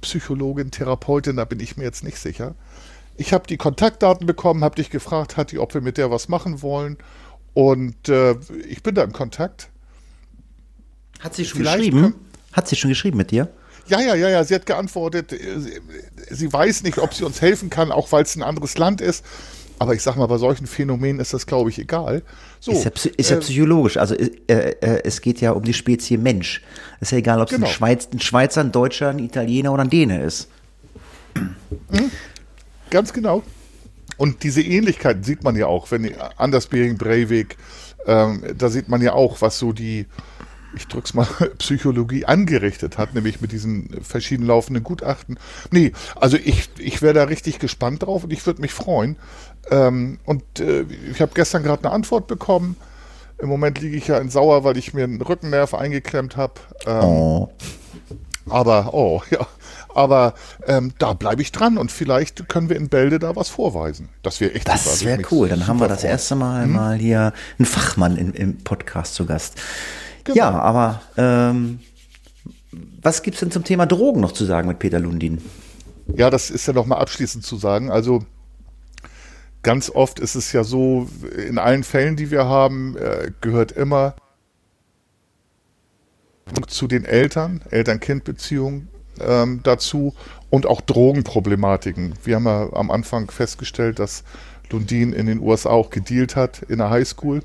Gefängnispsychologin, 0.03 0.71
Therapeutin, 0.71 1.37
da 1.37 1.45
bin 1.45 1.61
ich 1.61 1.77
mir 1.77 1.85
jetzt 1.85 2.05
nicht 2.05 2.19
sicher. 2.19 2.55
Ich 3.17 3.33
habe 3.33 3.47
die 3.47 3.57
Kontaktdaten 3.57 4.27
bekommen, 4.27 4.65
habe 4.65 4.77
dich 4.77 4.91
gefragt, 4.91 5.37
hat 5.37 5.53
die, 5.53 5.59
ob 5.59 5.75
wir 5.75 5.81
mit 5.81 5.97
der 5.97 6.11
was 6.11 6.29
machen 6.29 6.63
wollen. 6.63 6.99
Und 7.55 8.09
äh, 8.09 8.37
ich 8.69 8.83
bin 8.83 8.95
da 8.95 9.05
in 9.05 9.13
Kontakt. 9.13 9.69
Hat 11.21 11.35
sie 11.35 11.45
schon 11.45 11.61
Vielleicht 11.61 11.79
geschrieben? 11.79 12.15
Hat 12.53 12.69
sie 12.69 12.77
schon 12.77 12.91
geschrieben 12.91 13.19
mit 13.19 13.31
dir? 13.31 13.49
Ja, 13.87 14.01
ja, 14.01 14.15
ja, 14.15 14.29
ja. 14.29 14.45
Sie 14.45 14.55
hat 14.55 14.67
geantwortet, 14.67 15.31
sie, 15.31 15.81
sie 16.31 16.53
weiß 16.53 16.83
nicht, 16.83 16.99
ob 16.99 17.15
sie 17.15 17.25
uns 17.25 17.41
helfen 17.41 17.69
kann, 17.69 17.93
auch 17.93 18.11
weil 18.13 18.23
es 18.23 18.37
ein 18.37 18.43
anderes 18.43 18.79
Land 18.79 19.01
ist. 19.01 19.25
Aber 19.83 19.95
ich 19.95 20.03
sag 20.03 20.15
mal, 20.15 20.27
bei 20.27 20.39
solchen 20.39 20.69
Phänomenen 20.69 21.19
ist 21.19 21.35
das, 21.35 21.45
glaube 21.45 21.69
ich, 21.69 21.79
egal. 21.81 22.23
So, 22.61 22.71
ist, 22.71 22.85
ja, 22.85 22.93
ist 23.17 23.31
ja 23.31 23.37
äh, 23.37 23.41
psychologisch. 23.41 23.97
Also 23.97 24.15
äh, 24.15 24.29
äh, 24.47 25.01
es 25.03 25.21
geht 25.21 25.41
ja 25.41 25.51
um 25.51 25.65
die 25.65 25.75
Spezie 25.75 26.19
Mensch. 26.19 26.63
Ist 27.01 27.11
ja 27.11 27.19
egal, 27.19 27.41
ob 27.41 27.49
es 27.49 27.55
genau. 27.57 27.67
ein, 27.67 27.73
Schweiz, 27.73 28.09
ein 28.13 28.21
Schweizer, 28.21 28.61
ein 28.61 28.71
Deutscher, 28.71 29.09
ein 29.09 29.19
Italiener 29.19 29.73
oder 29.73 29.83
ein 29.83 29.91
Däne 29.91 30.23
ist. 30.23 30.49
Mhm. 31.35 32.13
Ganz 32.91 33.13
genau. 33.13 33.43
Und 34.19 34.45
diese 34.45 34.63
Ähnlichkeiten 34.63 35.25
sieht 35.25 35.43
man 35.43 35.57
ja 35.57 35.67
auch, 35.67 35.91
wenn 35.91 36.15
Anders 36.37 36.69
Bering 36.69 36.97
Breivik, 36.97 37.57
ähm, 38.07 38.45
da 38.57 38.69
sieht 38.69 38.89
man 38.89 39.03
ja 39.03 39.15
auch, 39.15 39.41
was 39.41 39.59
so 39.59 39.73
die, 39.73 40.07
ich 40.77 40.87
drück's 40.87 41.13
mal, 41.13 41.27
Psychologie 41.59 42.25
angerichtet 42.25 42.99
hat, 42.99 43.15
nämlich 43.15 43.41
mit 43.41 43.51
diesen 43.51 44.01
verschieden 44.01 44.47
laufenden 44.47 44.85
Gutachten. 44.85 45.41
Nee, 45.73 45.91
also 46.15 46.37
ich, 46.37 46.71
ich 46.79 47.03
wäre 47.03 47.15
da 47.15 47.25
richtig 47.25 47.59
gespannt 47.59 48.05
drauf 48.05 48.23
und 48.23 48.33
ich 48.33 48.47
würde 48.47 48.61
mich 48.61 48.73
freuen. 48.73 49.17
Ähm, 49.71 50.19
und 50.25 50.61
äh, 50.61 50.85
ich 51.11 51.21
habe 51.21 51.33
gestern 51.35 51.63
gerade 51.63 51.85
eine 51.85 51.95
Antwort 51.95 52.27
bekommen. 52.27 52.77
Im 53.39 53.49
Moment 53.49 53.81
liege 53.81 53.97
ich 53.97 54.09
ja 54.09 54.19
in 54.19 54.31
Sauer, 54.31 54.65
weil 54.65 54.77
ich 54.77 54.95
mir 54.95 55.05
einen 55.05 55.21
Rückennerv 55.21 55.75
eingeklemmt 55.75 56.37
habe. 56.37 56.55
Ähm, 56.87 57.05
oh. 57.05 57.53
Aber, 58.49 58.93
oh, 58.93 59.23
ja. 59.31 59.47
Aber 59.95 60.35
ähm, 60.67 60.95
da 60.99 61.13
bleibe 61.13 61.43
ich 61.43 61.53
dran 61.53 61.77
und 61.77 61.93
vielleicht 61.93 62.49
können 62.49 62.71
wir 62.71 62.77
in 62.77 62.89
Bälde 62.89 63.19
da 63.19 63.37
was 63.37 63.51
vorweisen. 63.51 64.09
Das 64.23 64.41
wäre 64.41 64.55
echt 64.55 64.67
Das 64.67 65.05
wäre 65.05 65.23
cool. 65.31 65.49
Dann 65.49 65.67
haben 65.67 65.81
wir 65.81 65.89
das 65.89 66.03
erste 66.03 66.35
Mal 66.35 66.65
hm? 66.65 66.73
mal 66.73 66.97
hier 66.97 67.33
einen 67.59 67.67
Fachmann 67.67 68.17
in, 68.17 68.33
im 68.33 68.59
Podcast 68.59 69.15
zu 69.15 69.27
Gast. 69.27 69.61
Genau. 70.25 70.37
Ja, 70.37 70.51
aber 70.51 71.03
ähm, 71.17 71.81
was 73.03 73.23
gibt 73.23 73.35
es 73.35 73.41
denn 73.41 73.51
zum 73.51 73.65
Thema 73.65 73.87
Drogen 73.87 74.21
noch 74.21 74.33
zu 74.33 74.45
sagen 74.45 74.69
mit 74.69 74.79
Peter 74.79 74.99
Lundin? 74.99 75.43
Ja, 76.15 76.31
das 76.31 76.51
ist 76.51 76.67
ja 76.67 76.73
noch 76.73 76.87
mal 76.87 76.97
abschließend 76.97 77.45
zu 77.45 77.57
sagen. 77.57 77.91
Also 77.91 78.25
ganz 79.63 79.91
oft 79.91 80.21
ist 80.21 80.35
es 80.35 80.53
ja 80.53 80.65
so, 80.65 81.09
in 81.37 81.59
allen 81.59 81.85
Fällen, 81.85 82.17
die 82.17 82.31
wir 82.31 82.47
haben, 82.47 82.97
äh, 82.97 83.31
gehört 83.41 83.73
immer 83.73 84.15
zu 86.67 86.89
den 86.89 87.05
Eltern, 87.05 87.63
Eltern-Kind-Beziehung 87.71 88.89
ähm, 89.21 89.61
dazu 89.63 90.15
und 90.51 90.67
auch 90.67 90.81
Drogenproblematiken. 90.81 92.15
Wir 92.25 92.37
haben 92.37 92.47
ja 92.47 92.73
am 92.73 92.91
Anfang 92.91 93.31
festgestellt, 93.31 93.99
dass 93.99 94.25
Lundin 94.71 95.13
in 95.13 95.27
den 95.27 95.41
USA 95.41 95.71
auch 95.71 95.91
gedealt 95.91 96.35
hat 96.37 96.63
in 96.63 96.79
der 96.79 96.91
Highschool. 96.91 97.43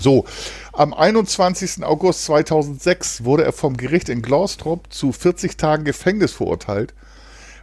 So, 0.00 0.24
am 0.72 0.94
21. 0.94 1.84
August 1.84 2.24
2006 2.24 3.24
wurde 3.24 3.44
er 3.44 3.52
vom 3.52 3.76
Gericht 3.76 4.08
in 4.08 4.22
Glaustrop 4.22 4.92
zu 4.92 5.12
40 5.12 5.56
Tagen 5.56 5.84
Gefängnis 5.84 6.32
verurteilt, 6.32 6.94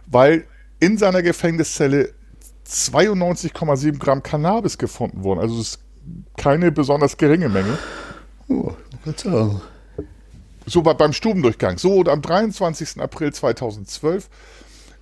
weil 0.06 0.44
in 0.78 0.96
seiner 0.96 1.22
Gefängniszelle 1.22 2.12
92,7 2.70 3.98
Gramm 3.98 4.22
Cannabis 4.22 4.78
gefunden 4.78 5.24
wurden. 5.24 5.40
Also 5.40 5.60
es 5.60 5.70
ist 5.70 5.80
keine 6.36 6.70
besonders 6.70 7.16
geringe 7.16 7.48
Menge. 7.48 7.76
Oh, 8.48 8.72
so 10.66 10.82
beim 10.82 11.12
Stubendurchgang. 11.12 11.78
So, 11.78 11.94
und 11.96 12.08
am 12.08 12.22
23. 12.22 13.00
April 13.00 13.32
2012 13.32 14.28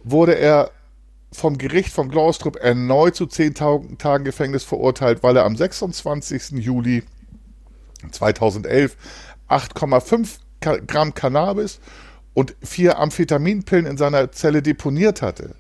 wurde 0.03 0.37
er 0.39 0.71
vom 1.31 1.59
Gericht 1.59 1.93
von 1.93 2.09
Glaustrup 2.09 2.57
erneut 2.57 3.15
zu 3.15 3.27
10 3.27 3.55
Tagen 3.55 4.25
Gefängnis 4.25 4.65
verurteilt, 4.65 5.23
weil 5.23 5.37
er 5.37 5.45
am 5.45 5.57
26. 5.57 6.53
Juli 6.53 7.03
2011 8.11 8.97
8,5 9.49 10.39
Gramm 10.87 11.15
Cannabis 11.15 11.81
und 12.35 12.57
vier 12.63 12.99
Amphetaminpillen 12.99 13.87
in 13.87 13.99
seiner 13.99 14.33
Zelle 14.33 14.63
deponiert 14.63 15.21
hatte. 15.21 15.55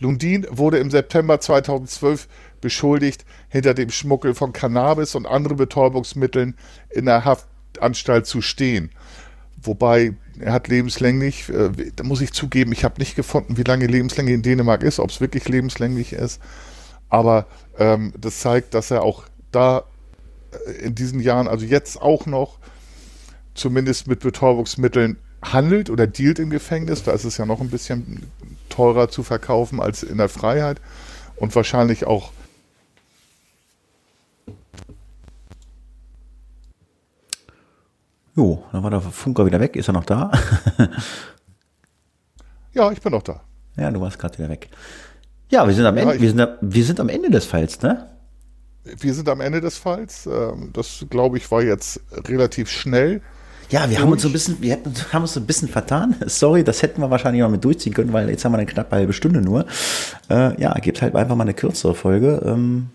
Lundin 0.00 0.46
wurde 0.50 0.78
im 0.78 0.90
September 0.90 1.40
2012 1.40 2.28
beschuldigt, 2.60 3.24
hinter 3.48 3.74
dem 3.74 3.90
Schmuggel 3.90 4.34
von 4.34 4.52
Cannabis 4.52 5.14
und 5.14 5.26
anderen 5.26 5.56
Betäubungsmitteln 5.56 6.56
in 6.90 7.06
der 7.06 7.24
Haftanstalt 7.24 8.26
zu 8.26 8.40
stehen. 8.40 8.90
Wobei 9.60 10.14
er 10.38 10.52
hat 10.52 10.68
lebenslänglich, 10.68 11.48
äh, 11.48 11.70
da 11.96 12.04
muss 12.04 12.20
ich 12.20 12.32
zugeben, 12.32 12.72
ich 12.72 12.84
habe 12.84 13.00
nicht 13.00 13.16
gefunden, 13.16 13.56
wie 13.56 13.64
lange 13.64 13.86
lebenslänglich 13.86 14.34
in 14.34 14.42
Dänemark 14.42 14.82
ist, 14.82 15.00
ob 15.00 15.10
es 15.10 15.20
wirklich 15.20 15.48
lebenslänglich 15.48 16.12
ist. 16.12 16.40
Aber 17.08 17.46
ähm, 17.78 18.12
das 18.16 18.40
zeigt, 18.40 18.74
dass 18.74 18.90
er 18.90 19.02
auch 19.02 19.24
da 19.50 19.84
äh, 20.66 20.86
in 20.86 20.94
diesen 20.94 21.20
Jahren, 21.20 21.48
also 21.48 21.66
jetzt 21.66 22.00
auch 22.00 22.26
noch, 22.26 22.58
zumindest 23.54 24.06
mit 24.06 24.20
Betäubungsmitteln 24.20 25.18
handelt 25.42 25.90
oder 25.90 26.06
dealt 26.06 26.38
im 26.38 26.50
Gefängnis. 26.50 27.02
Da 27.02 27.12
ist 27.12 27.24
es 27.24 27.36
ja 27.36 27.46
noch 27.46 27.60
ein 27.60 27.70
bisschen 27.70 28.30
teurer 28.68 29.08
zu 29.08 29.22
verkaufen 29.22 29.80
als 29.80 30.02
in 30.02 30.18
der 30.18 30.28
Freiheit 30.28 30.80
und 31.36 31.54
wahrscheinlich 31.54 32.06
auch 32.06 32.32
Jo, 38.38 38.62
dann 38.70 38.84
war 38.84 38.90
der 38.90 39.00
Funker 39.00 39.46
wieder 39.46 39.58
weg. 39.58 39.74
Ist 39.74 39.88
er 39.88 39.94
noch 39.94 40.04
da? 40.04 40.30
ja, 42.72 42.92
ich 42.92 43.02
bin 43.02 43.10
noch 43.10 43.24
da. 43.24 43.40
Ja, 43.76 43.90
du 43.90 44.00
warst 44.00 44.16
gerade 44.16 44.38
wieder 44.38 44.48
weg. 44.48 44.68
Ja, 45.50 45.66
wir 45.66 45.74
sind 45.74 45.84
am 45.84 45.96
Ende, 45.96 46.20
wir 46.20 46.28
sind, 46.28 46.48
wir 46.60 46.84
sind 46.84 47.00
am 47.00 47.08
Ende 47.08 47.30
des 47.30 47.46
Falls, 47.46 47.82
ne? 47.82 48.06
Wir 48.84 49.12
sind 49.12 49.28
am 49.28 49.40
Ende 49.40 49.60
des 49.60 49.76
Falls. 49.76 50.26
Ähm, 50.26 50.70
das, 50.72 51.04
glaube 51.10 51.38
ich, 51.38 51.50
war 51.50 51.62
jetzt 51.62 52.00
relativ 52.28 52.70
schnell. 52.70 53.22
Ja, 53.70 53.90
wir 53.90 54.00
haben 54.00 54.10
uns 54.10 54.22
so 54.22 54.28
ein 54.28 54.32
bisschen, 54.32 54.62
wir 54.62 54.78
haben 55.12 55.22
uns 55.22 55.34
so 55.34 55.40
ein 55.40 55.46
bisschen 55.46 55.68
vertan. 55.68 56.16
Sorry, 56.26 56.64
das 56.64 56.82
hätten 56.82 57.02
wir 57.02 57.10
wahrscheinlich 57.10 57.42
noch 57.42 57.50
mit 57.50 57.64
durchziehen 57.64 57.92
können, 57.92 58.12
weil 58.12 58.30
jetzt 58.30 58.44
haben 58.44 58.52
wir 58.52 58.58
eine 58.58 58.66
knappe 58.66 58.96
halbe 58.96 59.12
Stunde 59.12 59.42
nur. 59.42 59.66
Äh, 60.30 60.60
ja, 60.60 60.72
gibt 60.74 61.02
halt 61.02 61.14
einfach 61.14 61.36
mal 61.36 61.44
eine 61.44 61.54
kürzere 61.54 61.94
Folge. 61.94 62.42
Ähm, 62.44 62.88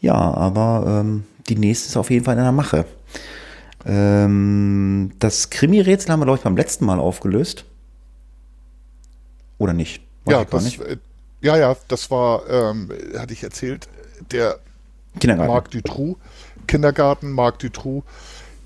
ja, 0.00 0.14
aber 0.14 1.02
ähm, 1.02 1.24
die 1.48 1.56
nächste 1.56 1.88
ist 1.88 1.96
auf 1.96 2.10
jeden 2.10 2.24
Fall 2.24 2.38
in 2.38 2.42
der 2.42 2.52
Mache. 2.52 2.86
Ähm, 3.84 5.12
das 5.18 5.50
Krimi-Rätsel 5.50 6.10
haben 6.10 6.20
wir, 6.20 6.24
glaube 6.24 6.38
ich, 6.38 6.44
beim 6.44 6.56
letzten 6.56 6.86
Mal 6.86 6.98
aufgelöst. 6.98 7.64
Oder 9.58 9.74
nicht? 9.74 10.02
Weiß 10.24 10.32
ja, 10.32 10.44
das, 10.44 10.64
nicht. 10.64 10.80
Äh, 10.80 10.96
ja, 11.42 11.56
ja, 11.56 11.76
das 11.88 12.10
war, 12.10 12.48
ähm, 12.48 12.90
hatte 13.16 13.32
ich 13.32 13.42
erzählt, 13.42 13.88
der 14.30 14.58
Marc 15.36 15.70
Dutroux, 15.70 16.16
Kindergarten, 16.66 17.32
Marc 17.32 17.58
Dutroux, 17.58 18.04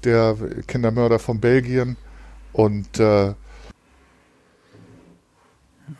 der 0.04 0.36
Kindermörder 0.66 1.18
von 1.18 1.40
Belgien. 1.40 1.96
Und 2.52 3.00
äh, 3.00 3.34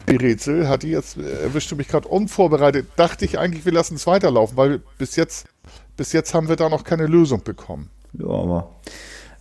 die 0.09 0.17
Rätsel 0.17 0.69
hat 0.69 0.83
die 0.83 0.91
jetzt, 0.91 1.17
erwischte 1.19 1.77
mich 1.77 1.89
gerade 1.89 2.09
unvorbereitet. 2.09 2.87
Dachte 2.97 3.25
ich 3.25 3.39
eigentlich, 3.39 3.65
wir 3.65 3.73
lassen 3.73 3.97
es 3.97 4.07
weiterlaufen, 4.07 4.57
weil 4.57 4.81
bis 4.99 5.17
jetzt, 5.17 5.47
bis 5.97 6.13
jetzt 6.13 6.35
haben 6.35 6.49
wir 6.49 6.57
da 6.57 6.69
noch 6.69 6.85
keine 6.85 7.07
Lösung 7.07 7.43
bekommen. 7.43 7.91
Ja, 8.13 8.29
aber 8.29 8.71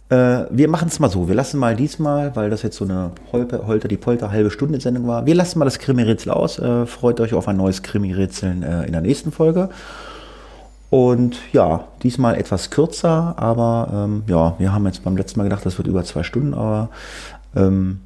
äh, 0.10 0.46
wir 0.50 0.68
machen 0.68 0.88
es 0.90 1.00
mal 1.00 1.10
so. 1.10 1.28
Wir 1.28 1.36
lassen 1.36 1.60
mal 1.60 1.76
diesmal, 1.76 2.36
weil 2.36 2.50
das 2.50 2.62
jetzt 2.62 2.78
so 2.78 2.86
eine 2.86 3.12
Holper, 3.32 3.68
Holter 3.68 3.88
die 3.88 3.98
Polter 3.98 4.32
halbe 4.32 4.52
Stunde 4.52 4.80
Sendung 4.80 5.08
war, 5.08 5.26
wir 5.26 5.36
lassen 5.36 5.60
mal 5.60 5.66
das 5.66 5.80
Krimi-Rätsel 5.80 6.32
aus. 6.32 6.60
Äh, 6.60 6.86
freut 6.86 7.20
euch 7.20 7.34
auf 7.34 7.48
ein 7.48 7.58
neues 7.58 7.84
Krimi-Rätseln 7.84 8.64
äh, 8.64 8.86
in 8.86 8.92
der 8.92 9.02
nächsten 9.02 9.32
Folge. 9.32 9.70
Und 10.94 11.38
ja, 11.54 11.86
diesmal 12.04 12.36
etwas 12.36 12.70
kürzer, 12.70 13.34
aber 13.38 14.06
ähm, 14.06 14.24
ja, 14.28 14.54
wir 14.60 14.74
haben 14.74 14.86
jetzt 14.86 15.04
beim 15.04 15.18
letzten 15.18 15.40
Mal 15.40 15.46
gedacht, 15.46 15.66
das 15.66 15.80
wird 15.80 15.88
über 15.88 16.04
zwei 16.04 16.22
Stunden, 16.22 16.54
aber 16.54 16.92
ähm, 17.56 18.00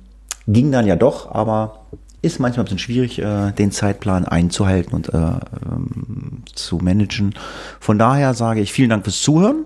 ging 0.47 0.71
dann 0.71 0.87
ja 0.87 0.95
doch, 0.95 1.29
aber 1.29 1.81
ist 2.21 2.39
manchmal 2.39 2.61
ein 2.61 2.67
bisschen 2.67 2.79
schwierig, 2.79 3.19
äh, 3.19 3.51
den 3.51 3.73
Zeitplan 3.73 4.23
einzuhalten 4.23 4.95
und 4.95 5.13
äh, 5.13 5.17
ähm, 5.17 6.43
zu 6.55 6.77
managen. 6.77 7.35
Von 7.81 7.99
daher 7.99 8.33
sage 8.33 8.61
ich 8.61 8.71
vielen 8.71 8.91
Dank 8.91 9.03
fürs 9.03 9.21
Zuhören. 9.21 9.65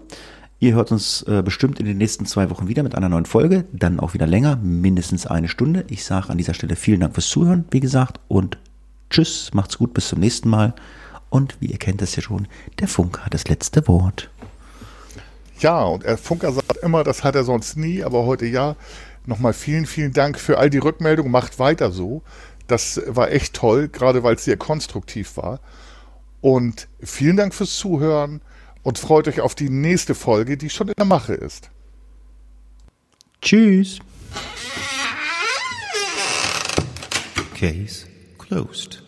Ihr 0.59 0.73
hört 0.73 0.91
uns 0.91 1.21
äh, 1.27 1.43
bestimmt 1.43 1.79
in 1.79 1.85
den 1.85 1.99
nächsten 1.99 2.25
zwei 2.25 2.49
Wochen 2.49 2.69
wieder 2.69 2.81
mit 2.81 2.95
einer 2.95 3.09
neuen 3.09 3.25
Folge, 3.25 3.65
dann 3.71 3.99
auch 3.99 4.15
wieder 4.15 4.25
länger, 4.25 4.55
mindestens 4.55 5.27
eine 5.27 5.47
Stunde. 5.47 5.85
Ich 5.89 6.05
sage 6.05 6.31
an 6.31 6.39
dieser 6.39 6.55
Stelle 6.55 6.75
vielen 6.75 7.01
Dank 7.01 7.13
fürs 7.13 7.29
Zuhören, 7.29 7.65
wie 7.69 7.81
gesagt, 7.81 8.19
und 8.29 8.57
tschüss, 9.11 9.51
macht's 9.53 9.77
gut, 9.77 9.93
bis 9.93 10.07
zum 10.07 10.19
nächsten 10.19 10.49
Mal. 10.49 10.73
Und 11.31 11.55
wie 11.61 11.67
ihr 11.67 11.79
kennt 11.79 12.01
es 12.01 12.15
ja 12.17 12.21
schon, 12.21 12.47
der 12.79 12.89
Funker 12.89 13.25
hat 13.25 13.33
das 13.33 13.47
letzte 13.47 13.87
Wort. 13.87 14.29
Ja, 15.59 15.81
und 15.83 16.03
der 16.03 16.17
Funker 16.17 16.51
sagt 16.51 16.77
immer, 16.83 17.05
das 17.05 17.23
hat 17.23 17.35
er 17.35 17.45
sonst 17.45 17.77
nie, 17.77 18.03
aber 18.03 18.25
heute 18.25 18.45
ja. 18.45 18.75
Nochmal 19.25 19.53
vielen, 19.53 19.85
vielen 19.85 20.11
Dank 20.11 20.37
für 20.37 20.57
all 20.57 20.69
die 20.69 20.79
Rückmeldungen. 20.79 21.31
Macht 21.31 21.57
weiter 21.57 21.91
so. 21.91 22.21
Das 22.67 23.01
war 23.05 23.31
echt 23.31 23.53
toll, 23.53 23.87
gerade 23.87 24.23
weil 24.23 24.35
es 24.35 24.43
sehr 24.43 24.57
konstruktiv 24.57 25.37
war. 25.37 25.61
Und 26.41 26.89
vielen 27.01 27.37
Dank 27.37 27.53
fürs 27.53 27.77
Zuhören 27.77 28.41
und 28.83 28.99
freut 28.99 29.27
euch 29.29 29.39
auf 29.39 29.55
die 29.55 29.69
nächste 29.69 30.15
Folge, 30.15 30.57
die 30.57 30.69
schon 30.69 30.89
in 30.89 30.95
der 30.97 31.05
Mache 31.05 31.33
ist. 31.33 31.69
Tschüss. 33.41 33.99
Case 37.55 38.07
closed. 38.37 39.00